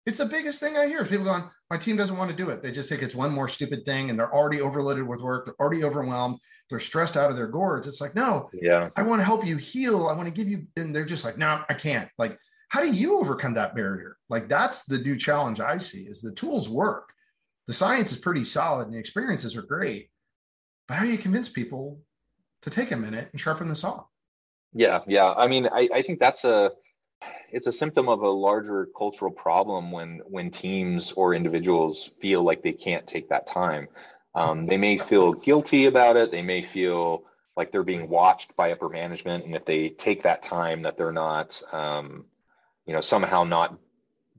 it's 0.05 0.17
the 0.17 0.25
biggest 0.25 0.59
thing 0.59 0.75
I 0.75 0.87
hear. 0.87 1.05
People 1.05 1.25
going, 1.25 1.49
my 1.69 1.77
team 1.77 1.95
doesn't 1.95 2.17
want 2.17 2.29
to 2.29 2.35
do 2.35 2.49
it. 2.49 2.61
They 2.61 2.71
just 2.71 2.89
think 2.89 3.01
it's 3.01 3.15
one 3.15 3.31
more 3.31 3.47
stupid 3.47 3.85
thing 3.85 4.09
and 4.09 4.19
they're 4.19 4.33
already 4.33 4.59
overloaded 4.59 5.07
with 5.07 5.21
work. 5.21 5.45
They're 5.45 5.59
already 5.59 5.83
overwhelmed. 5.83 6.39
They're 6.69 6.79
stressed 6.79 7.15
out 7.15 7.29
of 7.29 7.37
their 7.37 7.47
gourds. 7.47 7.87
It's 7.87 8.01
like, 8.01 8.15
no, 8.15 8.49
yeah, 8.53 8.89
I 8.95 9.03
want 9.03 9.21
to 9.21 9.25
help 9.25 9.45
you 9.45 9.57
heal. 9.57 10.07
I 10.07 10.13
want 10.13 10.25
to 10.25 10.31
give 10.31 10.49
you, 10.49 10.67
and 10.75 10.93
they're 10.93 11.05
just 11.05 11.23
like, 11.23 11.37
no, 11.37 11.63
I 11.69 11.73
can't. 11.73 12.09
Like, 12.17 12.37
how 12.67 12.81
do 12.81 12.91
you 12.91 13.19
overcome 13.19 13.53
that 13.53 13.75
barrier? 13.75 14.17
Like, 14.29 14.49
that's 14.49 14.83
the 14.83 14.97
new 14.97 15.17
challenge 15.17 15.59
I 15.59 15.77
see 15.77 16.03
is 16.03 16.21
the 16.21 16.33
tools 16.33 16.67
work. 16.67 17.12
The 17.67 17.73
science 17.73 18.11
is 18.11 18.17
pretty 18.17 18.43
solid 18.43 18.85
and 18.85 18.93
the 18.93 18.99
experiences 18.99 19.55
are 19.55 19.61
great. 19.61 20.09
But 20.87 20.95
how 20.95 21.05
do 21.05 21.11
you 21.11 21.17
convince 21.17 21.49
people 21.49 22.01
to 22.61 22.69
take 22.69 22.91
a 22.91 22.97
minute 22.97 23.29
and 23.31 23.39
sharpen 23.39 23.69
the 23.69 23.75
saw? 23.75 24.05
Yeah, 24.73 25.01
yeah. 25.07 25.33
I 25.33 25.47
mean, 25.47 25.67
I, 25.67 25.87
I 25.93 26.01
think 26.01 26.19
that's 26.19 26.43
a 26.43 26.71
it's 27.51 27.67
a 27.67 27.71
symptom 27.71 28.09
of 28.09 28.21
a 28.21 28.29
larger 28.29 28.89
cultural 28.97 29.31
problem 29.31 29.91
when 29.91 30.21
when 30.25 30.51
teams 30.51 31.11
or 31.13 31.33
individuals 31.33 32.11
feel 32.19 32.43
like 32.43 32.63
they 32.63 32.73
can't 32.73 33.07
take 33.07 33.29
that 33.29 33.47
time. 33.47 33.87
Um, 34.35 34.63
they 34.63 34.77
may 34.77 34.97
feel 34.97 35.33
guilty 35.33 35.85
about 35.85 36.17
it. 36.17 36.31
They 36.31 36.41
may 36.41 36.63
feel 36.63 37.23
like 37.55 37.71
they're 37.71 37.83
being 37.83 38.09
watched 38.09 38.55
by 38.55 38.71
upper 38.71 38.89
management, 38.89 39.45
and 39.45 39.55
if 39.55 39.63
they 39.63 39.89
take 39.89 40.23
that 40.23 40.41
time, 40.41 40.81
that 40.81 40.97
they're 40.97 41.11
not, 41.11 41.61
um, 41.71 42.25
you 42.87 42.93
know, 42.93 43.01
somehow 43.01 43.43
not 43.43 43.77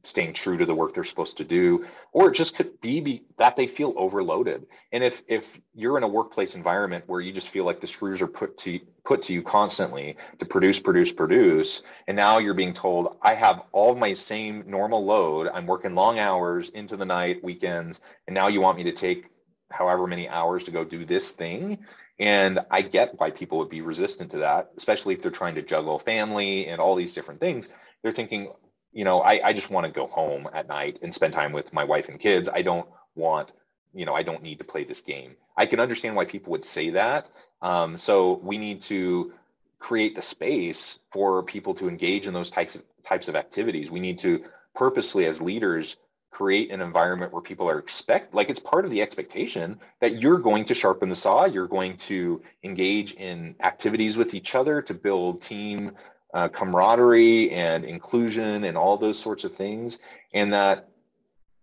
staying 0.05 0.33
true 0.33 0.57
to 0.57 0.67
the 0.67 0.75
work 0.75 0.95
they're 0.95 1.05
supposed 1.05 1.37
to 1.39 1.45
do 1.45 1.85
or 2.13 2.29
it 2.29 2.35
just 2.35 2.55
could 2.55 2.81
be, 2.81 3.01
be, 3.01 3.25
that 3.39 3.57
they 3.57 3.67
feel 3.67 3.93
overloaded. 3.97 4.67
And 4.93 5.03
if 5.03 5.23
if 5.29 5.45
you're 5.75 5.97
in 5.97 6.05
a 6.05 6.09
workplace 6.09 6.55
environment 6.55 7.05
where 7.07 7.21
you 7.21 7.33
just 7.33 7.49
feel 7.49 7.65
like 7.65 7.81
the 7.81 7.87
screws 7.87 8.23
are 8.23 8.27
put 8.27 8.57
to 8.59 8.81
put 9.05 9.23
to 9.23 9.33
you 9.33 9.43
constantly 9.43 10.17
to 10.39 10.47
produce 10.47 10.81
produce 10.81 11.13
produce 11.13 11.83
and 12.09 12.17
now 12.17 12.39
you're 12.39 12.55
being 12.55 12.73
told 12.73 13.19
i 13.21 13.35
have 13.35 13.63
all 13.73 13.95
my 13.95 14.15
same 14.15 14.65
normal 14.67 15.05
load. 15.05 15.49
I'm 15.53 15.67
working 15.67 15.95
long 15.95 16.19
hours 16.19 16.71
into 16.71 16.97
the 16.97 17.05
night 17.05 17.43
weekends 17.43 18.01
and 18.27 18.35
now 18.35 18.49
you 18.49 18.61
want 18.61 18.79
me 18.79 18.85
to 18.85 18.93
take 18.93 19.27
however 19.71 20.07
many 20.07 20.29
hours 20.29 20.65
to 20.65 20.71
go 20.71 20.85
do 20.85 21.05
this 21.05 21.31
thing. 21.31 21.79
And 22.19 22.61
i 22.71 22.81
get 22.81 23.19
why 23.19 23.31
people 23.31 23.59
would 23.59 23.71
be 23.71 23.81
resistant 23.81 24.31
to 24.33 24.39
that 24.39 24.71
especially 24.77 25.15
if 25.15 25.23
they're 25.23 25.31
trying 25.31 25.57
to 25.57 25.63
juggle 25.63 25.99
family 25.99 26.69
and 26.69 26.81
all 26.81 26.95
these 26.95 27.15
different 27.15 27.41
things. 27.41 27.69
They're 28.03 28.13
thinking 28.13 28.53
you 28.95 29.05
know, 29.05 29.21
I, 29.21 29.49
I 29.49 29.53
just 29.53 29.71
want 29.71 29.87
to 29.87 29.93
go 29.93 30.07
home 30.07 30.49
at 30.55 30.69
night 30.69 31.01
and 31.03 31.13
spend 31.13 31.35
time 31.35 31.53
with 31.53 31.73
my 31.73 31.85
wife 31.85 32.09
and 32.09 32.19
kids. 32.19 32.49
I 32.49 32.63
don't 32.63 32.89
want, 33.17 33.53
you 33.93 34.07
know, 34.07 34.15
I 34.15 34.23
don't 34.23 34.43
need 34.43 34.59
to 34.59 34.65
play 34.65 34.85
this 34.85 35.01
game. 35.01 35.37
I 35.57 35.67
can 35.67 35.81
understand 35.81 36.17
why 36.17 36.25
people 36.25 36.53
would 36.53 36.65
say 36.65 36.91
that. 36.91 37.29
Um, 37.61 37.99
so 37.99 38.41
we 38.43 38.57
need 38.57 38.83
to 38.83 39.35
create 39.81 40.15
the 40.15 40.23
space 40.23 40.99
for 41.13 41.43
people 41.43 41.75
to 41.75 41.89
engage 41.89 42.27
in 42.27 42.33
those 42.33 42.51
types 42.51 42.77
of 42.77 42.83
types 43.05 43.29
of 43.29 43.37
activities. 43.37 43.91
We 43.91 44.01
need 44.01 44.19
to 44.21 44.45
purposely, 44.75 45.27
as 45.27 45.41
leaders, 45.41 45.97
create 46.31 46.71
an 46.71 46.81
environment 46.81 47.33
where 47.33 47.43
people 47.43 47.69
are 47.69 47.79
expect 47.79 48.35
like 48.35 48.51
it's 48.51 48.59
part 48.59 48.85
of 48.85 48.91
the 48.91 49.01
expectation 49.01 49.79
that 50.01 50.21
you're 50.21 50.39
going 50.39 50.65
to 50.65 50.75
sharpen 50.75 51.09
the 51.09 51.15
saw 51.15 51.45
you're 51.45 51.69
going 51.69 51.97
to 51.97 52.43
engage 52.65 53.13
in 53.13 53.55
activities 53.63 54.17
with 54.17 54.35
each 54.35 54.57
other 54.57 54.83
to 54.83 54.93
build 54.93 55.41
team 55.41 55.93
uh, 56.35 56.49
camaraderie 56.49 57.51
and 57.51 57.85
inclusion 57.85 58.65
and 58.65 58.77
all 58.77 58.99
those 58.99 59.19
sorts 59.19 59.45
of 59.45 59.55
things, 59.55 59.99
and 60.35 60.53
that 60.53 60.89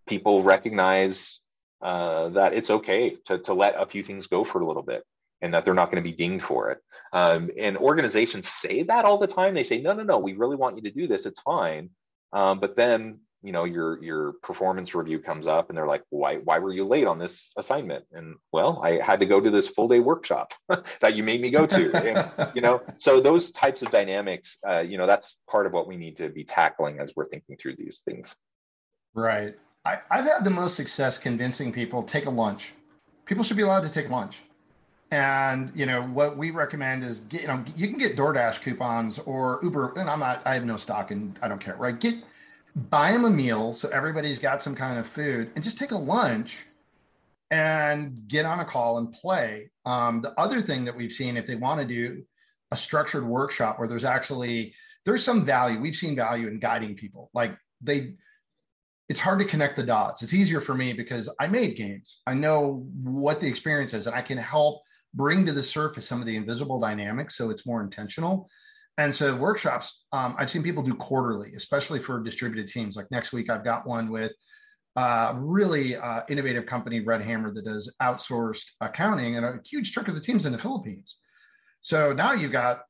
people 0.07 0.41
recognize 0.41 1.39
uh, 1.81 2.29
that 2.29 2.53
it's 2.53 2.69
okay 2.69 3.17
to, 3.25 3.37
to 3.39 3.53
let 3.53 3.75
a 3.77 3.85
few 3.85 4.03
things 4.03 4.27
go 4.27 4.43
for 4.43 4.61
a 4.61 4.65
little 4.65 4.83
bit 4.83 5.03
and 5.41 5.53
that 5.53 5.65
they're 5.65 5.73
not 5.73 5.91
going 5.91 6.01
to 6.03 6.09
be 6.09 6.15
dinged 6.15 6.45
for 6.45 6.71
it. 6.71 6.79
Um, 7.13 7.49
and 7.57 7.75
organizations 7.77 8.47
say 8.47 8.83
that 8.83 9.05
all 9.05 9.17
the 9.17 9.27
time. 9.27 9.53
They 9.53 9.63
say, 9.63 9.81
no, 9.81 9.93
no, 9.93 10.03
no, 10.03 10.19
we 10.19 10.33
really 10.33 10.55
want 10.55 10.75
you 10.75 10.83
to 10.83 10.91
do 10.91 11.07
this. 11.07 11.25
It's 11.25 11.41
fine. 11.41 11.89
Um, 12.31 12.59
but 12.59 12.75
then 12.75 13.19
you 13.43 13.51
know 13.51 13.63
your 13.63 14.01
your 14.03 14.33
performance 14.43 14.93
review 14.93 15.19
comes 15.19 15.47
up 15.47 15.69
and 15.69 15.77
they're 15.77 15.87
like 15.87 16.03
why 16.09 16.37
why 16.37 16.59
were 16.59 16.73
you 16.73 16.85
late 16.85 17.07
on 17.07 17.17
this 17.17 17.51
assignment? 17.57 18.05
And 18.11 18.35
well 18.51 18.81
i 18.83 19.03
had 19.03 19.19
to 19.19 19.25
go 19.25 19.39
to 19.39 19.49
this 19.49 19.67
full 19.67 19.87
day 19.87 19.99
workshop 19.99 20.53
that 21.01 21.15
you 21.15 21.23
made 21.23 21.41
me 21.41 21.49
go 21.49 21.65
to. 21.65 21.91
And, 22.37 22.51
you 22.55 22.61
know 22.61 22.81
so 22.97 23.19
those 23.19 23.51
types 23.51 23.81
of 23.81 23.91
dynamics 23.91 24.57
uh, 24.67 24.79
you 24.79 24.97
know 24.97 25.07
that's 25.07 25.35
part 25.49 25.65
of 25.65 25.73
what 25.73 25.87
we 25.87 25.97
need 25.97 26.17
to 26.17 26.29
be 26.29 26.43
tackling 26.43 26.99
as 26.99 27.13
we're 27.15 27.27
thinking 27.29 27.57
through 27.57 27.75
these 27.77 28.01
things. 28.05 28.35
Right. 29.13 29.55
I, 29.83 29.99
i've 30.11 30.25
had 30.25 30.43
the 30.43 30.51
most 30.51 30.75
success 30.75 31.17
convincing 31.17 31.71
people 31.71 32.03
take 32.03 32.25
a 32.25 32.29
lunch. 32.29 32.73
People 33.25 33.43
should 33.43 33.57
be 33.57 33.63
allowed 33.63 33.81
to 33.81 33.89
take 33.89 34.09
lunch. 34.09 34.41
And 35.09 35.73
you 35.75 35.85
know 35.85 36.03
what 36.03 36.37
we 36.37 36.51
recommend 36.51 37.03
is 37.03 37.19
get, 37.21 37.41
you 37.41 37.47
know 37.47 37.63
you 37.75 37.87
can 37.87 37.97
get 37.97 38.15
DoorDash 38.15 38.61
coupons 38.61 39.19
or 39.19 39.59
Uber, 39.61 39.93
and 39.97 40.09
I'm 40.09 40.19
not 40.19 40.41
I 40.45 40.53
have 40.53 40.65
no 40.65 40.77
stock 40.77 41.11
and 41.11 41.37
I 41.41 41.49
don't 41.49 41.59
care, 41.59 41.75
right? 41.75 41.99
Get 41.99 42.15
buy 42.75 43.11
them 43.11 43.25
a 43.25 43.29
meal 43.29 43.73
so 43.73 43.89
everybody's 43.89 44.39
got 44.39 44.63
some 44.63 44.75
kind 44.75 44.97
of 44.97 45.07
food 45.07 45.51
and 45.55 45.63
just 45.63 45.77
take 45.77 45.91
a 45.91 45.97
lunch 45.97 46.65
and 47.49 48.27
get 48.27 48.45
on 48.45 48.61
a 48.61 48.65
call 48.65 48.97
and 48.97 49.11
play. 49.11 49.69
Um, 49.85 50.21
the 50.21 50.37
other 50.39 50.61
thing 50.61 50.85
that 50.85 50.95
we've 50.95 51.11
seen, 51.11 51.35
if 51.35 51.45
they 51.45 51.55
want 51.55 51.81
to 51.81 51.85
do 51.85 52.23
a 52.71 52.77
structured 52.77 53.25
workshop 53.25 53.77
where 53.77 53.87
there's 53.87 54.05
actually 54.05 54.73
there's 55.05 55.23
some 55.23 55.45
value, 55.45 55.79
we've 55.79 55.95
seen 55.95 56.15
value 56.15 56.47
in 56.47 56.59
guiding 56.59 56.95
people. 56.95 57.29
Like 57.33 57.57
they, 57.81 58.13
it's 59.09 59.19
hard 59.19 59.39
to 59.39 59.45
connect 59.45 59.75
the 59.75 59.83
dots. 59.83 60.21
It's 60.21 60.33
easier 60.33 60.61
for 60.61 60.73
me 60.73 60.93
because 60.93 61.27
I 61.39 61.47
made 61.47 61.75
games. 61.75 62.21
I 62.27 62.33
know 62.33 62.87
what 63.03 63.41
the 63.41 63.47
experience 63.47 63.93
is, 63.93 64.07
and 64.07 64.15
I 64.15 64.21
can 64.21 64.37
help 64.37 64.83
bring 65.13 65.45
to 65.45 65.51
the 65.51 65.63
surface 65.63 66.07
some 66.07 66.21
of 66.21 66.27
the 66.27 66.37
invisible 66.37 66.79
dynamics 66.79 67.35
so 67.35 67.49
it's 67.49 67.65
more 67.65 67.81
intentional. 67.81 68.47
And 69.01 69.15
so 69.15 69.35
workshops, 69.35 70.03
um, 70.11 70.35
I've 70.37 70.51
seen 70.51 70.61
people 70.61 70.83
do 70.83 70.93
quarterly, 70.93 71.55
especially 71.55 71.97
for 71.97 72.21
distributed 72.21 72.67
teams. 72.67 72.95
Like 72.95 73.09
next 73.09 73.33
week, 73.33 73.49
I've 73.49 73.63
got 73.63 73.87
one 73.87 74.11
with 74.11 74.31
uh, 74.95 75.33
really 75.37 75.95
uh, 75.95 76.21
innovative 76.29 76.67
company, 76.67 76.99
Red 76.99 77.23
Hammer, 77.23 77.51
that 77.51 77.65
does 77.65 77.91
outsourced 77.99 78.63
accounting, 78.79 79.37
and 79.37 79.45
a 79.45 79.59
huge 79.65 79.91
chunk 79.91 80.07
of 80.07 80.13
the 80.13 80.21
teams 80.21 80.45
in 80.45 80.51
the 80.51 80.57
Philippines. 80.59 81.17
So 81.81 82.13
now 82.13 82.33
you've 82.33 82.51
got 82.51 82.81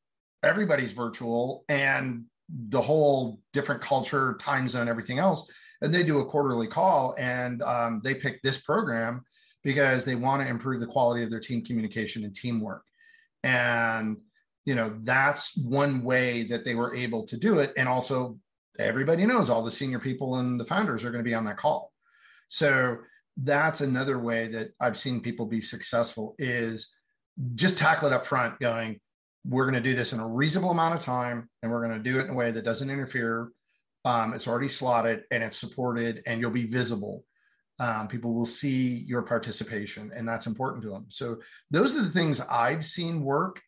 everybody's 0.43 0.91
virtual 0.91 1.63
and 1.69 2.25
the 2.49 2.81
whole 2.81 3.39
different 3.53 3.81
culture, 3.81 4.35
time 4.37 4.67
zone, 4.67 4.89
everything 4.89 5.17
else. 5.17 5.49
And 5.81 5.95
they 5.95 6.03
do 6.03 6.19
a 6.19 6.25
quarterly 6.25 6.67
call, 6.67 7.15
and 7.17 7.63
um, 7.63 8.01
they 8.03 8.15
pick 8.15 8.41
this 8.41 8.59
program 8.59 9.23
because 9.63 10.03
they 10.03 10.15
want 10.15 10.41
to 10.41 10.49
improve 10.49 10.81
the 10.81 10.87
quality 10.87 11.23
of 11.23 11.29
their 11.29 11.39
team 11.39 11.63
communication 11.63 12.25
and 12.25 12.35
teamwork. 12.35 12.83
And 13.43 14.17
you 14.65 14.75
know 14.75 14.97
that's 15.03 15.57
one 15.57 16.03
way 16.03 16.43
that 16.43 16.63
they 16.65 16.75
were 16.75 16.95
able 16.95 17.25
to 17.25 17.37
do 17.37 17.59
it 17.59 17.73
and 17.77 17.87
also 17.89 18.37
everybody 18.79 19.25
knows 19.25 19.49
all 19.49 19.63
the 19.63 19.71
senior 19.71 19.99
people 19.99 20.35
and 20.35 20.59
the 20.59 20.65
founders 20.65 21.03
are 21.03 21.11
going 21.11 21.23
to 21.23 21.29
be 21.29 21.33
on 21.33 21.45
that 21.45 21.57
call 21.57 21.91
so 22.47 22.97
that's 23.37 23.81
another 23.81 24.19
way 24.19 24.47
that 24.49 24.71
I've 24.79 24.97
seen 24.97 25.21
people 25.21 25.45
be 25.45 25.61
successful 25.61 26.35
is 26.37 26.93
just 27.55 27.77
tackle 27.77 28.07
it 28.07 28.13
up 28.13 28.25
front, 28.25 28.59
going, 28.59 28.99
we're 29.45 29.63
going 29.63 29.81
to 29.81 29.89
do 29.89 29.95
this 29.95 30.13
in 30.13 30.19
a 30.19 30.27
reasonable 30.27 30.71
amount 30.71 30.95
of 30.95 30.99
time 30.99 31.49
and 31.63 31.71
we're 31.71 31.85
going 31.85 31.97
to 31.97 32.03
do 32.11 32.19
it 32.19 32.25
in 32.25 32.31
a 32.31 32.35
way 32.35 32.51
that 32.51 32.65
doesn't 32.65 32.89
interfere. 32.89 33.49
Um, 34.03 34.33
it's 34.33 34.47
already 34.47 34.67
slotted 34.67 35.23
and 35.31 35.43
it's 35.43 35.57
supported 35.57 36.23
and 36.25 36.41
you'll 36.41 36.51
be 36.51 36.65
visible. 36.65 37.23
Um, 37.79 38.07
people 38.07 38.33
will 38.33 38.45
see 38.45 39.05
your 39.07 39.23
participation 39.23 40.11
and 40.13 40.27
that's 40.27 40.45
important 40.45 40.83
to 40.83 40.89
them. 40.89 41.05
So 41.09 41.37
those 41.71 41.95
are 41.95 42.01
the 42.01 42.09
things 42.09 42.41
I've 42.41 42.85
seen 42.85 43.23
work 43.23 43.61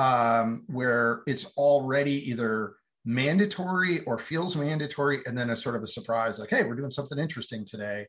um, 0.00 0.64
where 0.68 1.22
it's 1.26 1.44
already 1.56 2.30
either 2.30 2.76
mandatory 3.04 4.00
or 4.04 4.18
feels 4.18 4.56
mandatory 4.56 5.20
and 5.26 5.36
then 5.36 5.50
it's 5.50 5.62
sort 5.62 5.74
of 5.74 5.82
a 5.82 5.86
surprise 5.86 6.38
like 6.38 6.50
hey 6.50 6.62
we're 6.62 6.74
doing 6.74 6.90
something 6.90 7.18
interesting 7.18 7.64
today 7.64 8.06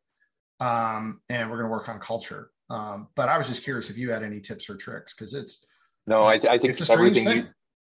um, 0.59 1.21
and 1.29 1.49
we're 1.49 1.57
going 1.57 1.69
to 1.69 1.71
work 1.71 1.89
on 1.89 1.99
culture. 1.99 2.51
Um, 2.69 3.09
but 3.15 3.27
i 3.27 3.37
was 3.37 3.49
just 3.49 3.63
curious 3.63 3.89
if 3.89 3.97
you 3.97 4.11
had 4.11 4.23
any 4.23 4.39
tips 4.39 4.69
or 4.69 4.77
tricks 4.77 5.13
because 5.13 5.33
it's 5.33 5.65
no 6.07 6.23
i, 6.23 6.35
I 6.35 6.57
think 6.57 6.79
everything 6.89 7.25
thing. 7.25 7.37
you 7.37 7.47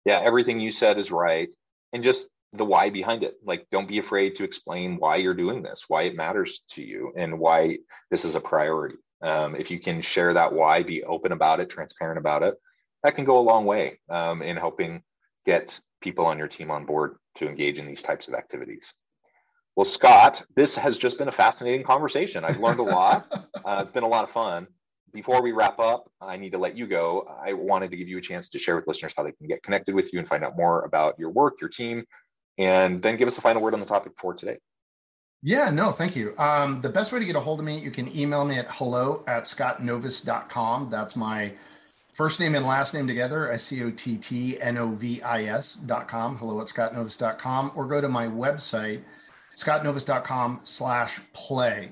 yeah 0.06 0.20
everything 0.20 0.58
you 0.60 0.70
said 0.70 0.96
is 0.96 1.10
right 1.12 1.54
and 1.92 2.02
just 2.02 2.28
the 2.54 2.64
why 2.64 2.90
behind 2.90 3.22
it. 3.22 3.34
Like 3.44 3.66
don't 3.70 3.88
be 3.88 3.98
afraid 3.98 4.36
to 4.36 4.44
explain 4.44 4.96
why 4.96 5.16
you're 5.16 5.34
doing 5.34 5.62
this 5.62 5.84
why 5.88 6.02
it 6.02 6.16
matters 6.16 6.62
to 6.70 6.82
you 6.82 7.12
and 7.16 7.38
why 7.38 7.78
this 8.10 8.24
is 8.24 8.34
a 8.34 8.40
priority. 8.40 8.96
Um, 9.22 9.54
if 9.54 9.70
you 9.70 9.78
can 9.78 10.02
share 10.02 10.34
that 10.34 10.52
why 10.52 10.82
be 10.82 11.04
open 11.04 11.32
about 11.32 11.60
it 11.60 11.70
transparent 11.70 12.18
about 12.18 12.42
it 12.42 12.54
that 13.02 13.14
can 13.14 13.24
go 13.24 13.38
a 13.38 13.40
long 13.40 13.64
way 13.64 13.98
um, 14.08 14.42
in 14.42 14.56
helping 14.56 15.02
get 15.44 15.80
people 16.00 16.26
on 16.26 16.38
your 16.38 16.48
team 16.48 16.70
on 16.70 16.84
board 16.84 17.16
to 17.36 17.48
engage 17.48 17.78
in 17.78 17.86
these 17.86 18.02
types 18.02 18.28
of 18.28 18.34
activities. 18.34 18.92
Well, 19.74 19.84
Scott, 19.86 20.44
this 20.54 20.74
has 20.74 20.98
just 20.98 21.18
been 21.18 21.28
a 21.28 21.32
fascinating 21.32 21.84
conversation. 21.84 22.44
I've 22.44 22.60
learned 22.60 22.80
a 22.80 22.84
lot. 22.84 23.26
uh, 23.64 23.80
it's 23.82 23.92
been 23.92 24.02
a 24.02 24.08
lot 24.08 24.24
of 24.24 24.30
fun. 24.30 24.66
Before 25.12 25.42
we 25.42 25.52
wrap 25.52 25.78
up, 25.78 26.10
I 26.20 26.36
need 26.36 26.52
to 26.52 26.58
let 26.58 26.76
you 26.76 26.86
go. 26.86 27.26
I 27.42 27.52
wanted 27.52 27.90
to 27.90 27.96
give 27.96 28.08
you 28.08 28.18
a 28.18 28.20
chance 28.20 28.48
to 28.50 28.58
share 28.58 28.76
with 28.76 28.86
listeners 28.86 29.12
how 29.16 29.22
they 29.22 29.32
can 29.32 29.46
get 29.46 29.62
connected 29.62 29.94
with 29.94 30.12
you 30.12 30.18
and 30.18 30.28
find 30.28 30.44
out 30.44 30.56
more 30.56 30.82
about 30.82 31.18
your 31.18 31.30
work, 31.30 31.60
your 31.60 31.70
team, 31.70 32.04
and 32.58 33.02
then 33.02 33.16
give 33.16 33.28
us 33.28 33.38
a 33.38 33.40
final 33.40 33.62
word 33.62 33.74
on 33.74 33.80
the 33.80 33.86
topic 33.86 34.12
for 34.18 34.34
today. 34.34 34.58
Yeah, 35.42 35.70
no, 35.70 35.90
thank 35.90 36.14
you. 36.14 36.34
Um, 36.38 36.82
the 36.82 36.88
best 36.88 37.12
way 37.12 37.18
to 37.18 37.24
get 37.24 37.34
a 37.34 37.40
hold 37.40 37.58
of 37.58 37.66
me, 37.66 37.78
you 37.78 37.90
can 37.90 38.14
email 38.16 38.44
me 38.44 38.56
at 38.56 38.66
hello 38.70 39.24
at 39.26 39.44
scottnovis.com. 39.44 40.88
That's 40.88 41.16
my 41.16 41.54
First 42.12 42.40
name 42.40 42.54
and 42.54 42.66
last 42.66 42.92
name 42.92 43.06
together, 43.06 43.50
S 43.50 43.62
C 43.62 43.82
O 43.82 43.90
T 43.90 44.18
T 44.18 44.60
N 44.60 44.76
O 44.76 44.90
V 44.90 45.22
I 45.22 45.44
S 45.44 45.76
dot 45.76 46.08
com. 46.08 46.36
Hello 46.36 46.60
at 46.60 46.66
scottnovis.com, 46.66 47.72
or 47.74 47.86
go 47.86 48.02
to 48.02 48.08
my 48.08 48.26
website, 48.26 49.00
scottnovis.com 49.56 50.60
slash 50.62 51.20
play. 51.32 51.90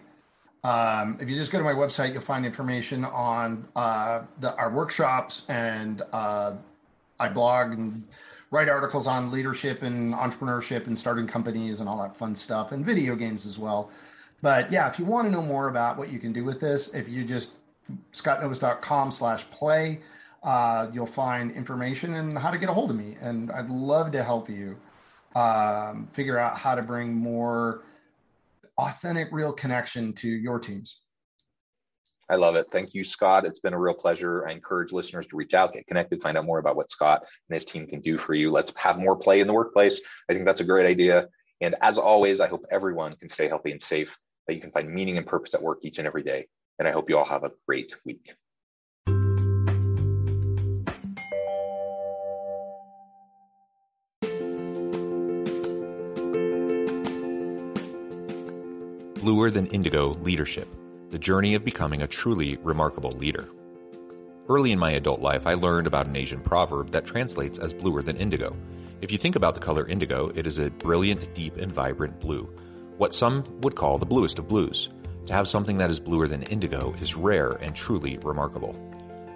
Um, 0.63 1.17
if 1.23 1.29
you 1.31 1.37
just 1.37 1.51
go 1.51 1.57
to 1.57 1.65
my 1.65 1.73
website, 1.73 2.13
you'll 2.13 2.21
find 2.21 2.45
information 2.45 3.07
on 3.07 3.67
uh, 3.75 4.25
the, 4.41 4.55
our 4.57 4.71
workshops, 4.71 5.45
and 5.49 6.03
uh, 6.13 6.53
I 7.19 7.29
blog 7.31 7.73
and 7.73 8.07
write 8.51 8.69
articles 8.69 9.07
on 9.07 9.31
leadership 9.31 9.83
and 9.83 10.13
entrepreneurship 10.13 10.87
and 10.87 10.99
starting 10.99 11.27
companies 11.27 11.81
and 11.81 11.89
all 11.89 12.03
that 12.03 12.15
fun 12.15 12.35
stuff, 12.35 12.73
and 12.73 12.85
video 12.85 13.17
games 13.17 13.47
as 13.47 13.59
well. 13.59 13.91
But 14.43 14.71
yeah, 14.71 14.87
if 14.91 14.99
you 14.99 15.07
want 15.07 15.29
to 15.29 15.33
know 15.33 15.43
more 15.43 15.69
about 15.69 15.97
what 15.97 16.13
you 16.13 16.19
can 16.19 16.35
do 16.35 16.45
with 16.45 16.61
this, 16.61 16.93
if 16.93 17.09
you 17.09 17.25
just 17.25 17.53
scottnovis.com 18.13 19.11
slash 19.11 19.49
play. 19.51 20.01
Uh, 20.43 20.89
you'll 20.93 21.07
find 21.07 21.51
information 21.53 22.15
and 22.15 22.39
how 22.39 22.51
to 22.51 22.59
get 22.59 22.69
a 22.69 22.73
hold 22.73 22.91
of 22.91 22.97
me. 22.97 23.17
And 23.21 23.51
I'd 23.51 23.69
love 23.69 24.13
to 24.13 24.23
help 24.23 24.49
you 24.49 24.77
um, 25.35 26.09
figure 26.13 26.39
out 26.39 26.57
how 26.57 26.75
to 26.75 26.83
bring 26.83 27.15
more 27.15 27.83
authentic, 28.79 29.29
real 29.33 29.53
connection 29.53 30.13
to 30.15 30.29
your 30.29 30.59
teams. 30.59 31.03
I 32.31 32.37
love 32.37 32.55
it. 32.55 32.69
Thank 32.71 32.95
you, 32.95 33.03
Scott. 33.03 33.45
It's 33.45 33.59
been 33.59 33.75
a 33.75 33.79
real 33.79 33.93
pleasure. 33.93 34.47
I 34.47 34.53
encourage 34.53 34.93
listeners 34.93 35.27
to 35.27 35.37
reach 35.37 35.53
out, 35.53 35.73
get 35.73 35.87
connected, 35.89 36.23
find 36.23 36.39
out 36.39 36.45
more 36.45 36.61
about 36.61 36.77
what 36.77 36.91
Scott 36.91 37.23
and 37.49 37.55
his 37.55 37.65
team 37.65 37.89
can 37.89 38.01
do 38.01 38.19
for 38.19 38.35
you. 38.35 38.51
Let's 38.53 38.73
have 38.77 38.99
more 38.99 39.17
play 39.17 39.41
in 39.41 39.49
the 39.49 39.53
workplace. 39.53 40.01
I 40.29 40.33
think 40.33 40.45
that's 40.45 40.61
a 40.61 40.65
great 40.65 40.87
idea. 40.87 41.29
And 41.61 41.75
as 41.83 41.99
always, 41.99 42.41
I 42.41 42.47
hope 42.47 42.65
everyone 42.71 43.17
can 43.17 43.29
stay 43.29 43.49
healthy 43.49 43.73
and 43.73 43.83
safe, 43.83 44.17
that 44.47 44.55
you 44.55 44.61
can 44.61 44.71
find 44.71 44.89
meaning 44.89 45.19
and 45.19 45.27
purpose 45.27 45.55
at 45.55 45.63
work 45.63 45.81
each 45.83 45.99
and 45.99 46.07
every 46.07 46.23
day. 46.23 46.47
And 46.81 46.89
I 46.89 46.93
hope 46.93 47.11
you 47.11 47.19
all 47.19 47.27
have 47.27 47.45
a 47.45 47.53
great 47.67 47.93
week. 48.07 48.33
Bluer 59.17 59.51
Than 59.51 59.67
Indigo 59.67 60.15
Leadership 60.23 60.75
The 61.11 61.19
Journey 61.19 61.55
of 61.55 61.67
Becoming 61.67 62.01
a 62.01 62.07
Truly 62.07 62.57
Remarkable 62.63 63.11
Leader. 63.11 63.51
Early 64.49 64.73
in 64.73 64.79
my 64.79 64.93
adult 64.93 65.21
life, 65.21 65.47
I 65.47 65.53
learned 65.53 65.87
about 65.87 66.07
an 66.07 66.17
Asian 66.17 66.41
proverb 66.41 66.93
that 66.93 67.05
translates 67.05 67.59
as 67.59 67.75
bluer 67.75 68.01
than 68.01 68.17
indigo. 68.17 68.57
If 69.03 69.13
you 69.13 69.19
think 69.19 69.37
about 69.37 69.55
the 69.55 69.61
color 69.61 69.87
indigo, 69.87 70.33
it 70.35 70.47
is 70.47 70.59
a 70.59 70.71
brilliant, 70.71 71.35
deep, 71.35 71.59
and 71.59 71.71
vibrant 71.71 72.21
blue, 72.21 72.45
what 72.97 73.15
some 73.15 73.45
would 73.61 73.77
call 73.77 73.99
the 73.99 74.07
bluest 74.07 74.39
of 74.39 74.49
blues. 74.49 74.89
To 75.31 75.37
have 75.37 75.47
something 75.47 75.79
that 75.79 75.91
is 75.91 76.01
bluer 76.01 76.27
than 76.27 76.43
indigo 76.43 76.93
is 77.01 77.15
rare 77.15 77.53
and 77.53 77.73
truly 77.73 78.19
remarkable. 78.19 78.75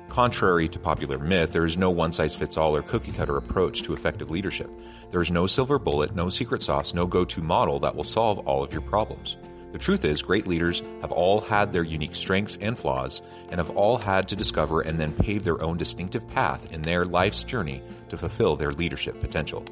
Contrary 0.08 0.68
to 0.70 0.78
popular 0.80 1.18
myth, 1.18 1.52
there 1.52 1.64
is 1.64 1.76
no 1.76 1.88
one 1.88 2.12
size 2.12 2.34
fits 2.34 2.56
all 2.56 2.74
or 2.74 2.82
cookie 2.82 3.12
cutter 3.12 3.36
approach 3.36 3.82
to 3.82 3.92
effective 3.94 4.28
leadership. 4.28 4.68
There 5.12 5.22
is 5.22 5.30
no 5.30 5.46
silver 5.46 5.78
bullet, 5.78 6.12
no 6.12 6.30
secret 6.30 6.62
sauce, 6.62 6.94
no 6.94 7.06
go 7.06 7.24
to 7.26 7.40
model 7.40 7.78
that 7.78 7.94
will 7.94 8.02
solve 8.02 8.40
all 8.40 8.64
of 8.64 8.72
your 8.72 8.82
problems. 8.82 9.36
The 9.70 9.78
truth 9.78 10.04
is, 10.04 10.20
great 10.20 10.48
leaders 10.48 10.82
have 11.00 11.12
all 11.12 11.40
had 11.40 11.72
their 11.72 11.84
unique 11.84 12.16
strengths 12.16 12.58
and 12.60 12.76
flaws, 12.76 13.22
and 13.50 13.60
have 13.60 13.70
all 13.70 13.96
had 13.96 14.26
to 14.30 14.36
discover 14.36 14.80
and 14.80 14.98
then 14.98 15.12
pave 15.12 15.44
their 15.44 15.62
own 15.62 15.76
distinctive 15.76 16.28
path 16.28 16.72
in 16.72 16.82
their 16.82 17.04
life's 17.04 17.44
journey 17.44 17.80
to 18.08 18.18
fulfill 18.18 18.56
their 18.56 18.72
leadership 18.72 19.20
potential. 19.20 19.64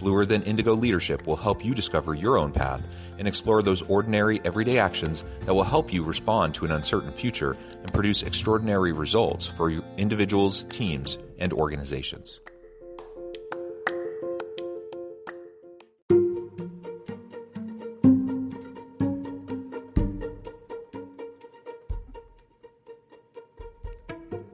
Bluer 0.00 0.24
Than 0.24 0.42
Indigo 0.42 0.74
Leadership 0.74 1.26
will 1.26 1.36
help 1.36 1.64
you 1.64 1.74
discover 1.74 2.14
your 2.14 2.38
own 2.38 2.52
path 2.52 2.88
and 3.18 3.28
explore 3.28 3.62
those 3.62 3.82
ordinary, 3.82 4.40
everyday 4.44 4.78
actions 4.78 5.24
that 5.44 5.54
will 5.54 5.62
help 5.62 5.92
you 5.92 6.02
respond 6.02 6.54
to 6.54 6.64
an 6.64 6.72
uncertain 6.72 7.12
future 7.12 7.56
and 7.82 7.92
produce 7.92 8.22
extraordinary 8.22 8.92
results 8.92 9.46
for 9.46 9.70
individuals, 9.98 10.64
teams, 10.70 11.18
and 11.38 11.52
organizations. 11.52 12.40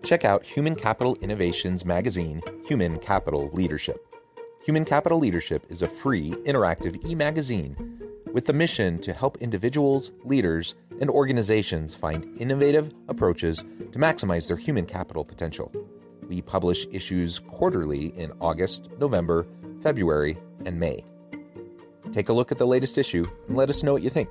Check 0.03 0.25
out 0.25 0.45
Human 0.45 0.77
Capital 0.77 1.17
Innovations 1.21 1.85
magazine, 1.85 2.41
Human 2.67 2.99
Capital 2.99 3.49
Leadership. 3.53 4.16
Human 4.67 4.85
Capital 4.85 5.21
Leadership 5.21 5.65
is 5.69 5.83
a 5.83 5.89
free, 5.89 6.33
interactive 6.45 7.09
e 7.09 7.15
magazine 7.15 7.77
with 8.33 8.47
the 8.47 8.53
mission 8.53 8.99
to 9.03 9.13
help 9.13 9.37
individuals, 9.37 10.11
leaders, 10.25 10.75
and 11.01 11.09
organizations 11.09 11.95
find 11.95 12.37
innovative 12.41 12.93
approaches 13.07 13.59
to 13.59 13.99
maximize 14.01 14.49
their 14.49 14.57
human 14.57 14.85
capital 14.85 15.25
potential. 15.25 15.71
We 16.29 16.43
publish 16.43 16.85
issues 16.91 17.39
quarterly 17.39 18.07
in 18.19 18.33
August, 18.41 18.89
November, 18.99 19.47
February, 19.85 20.37
and 20.65 20.81
May. 20.81 21.05
Take 22.13 22.29
a 22.29 22.33
look 22.33 22.51
at 22.51 22.59
the 22.59 22.67
latest 22.67 22.99
issue 22.99 23.25
and 23.47 23.57
let 23.57 23.71
us 23.71 23.85
know 23.85 23.93
what 23.93 24.03
you 24.03 24.11
think. 24.11 24.31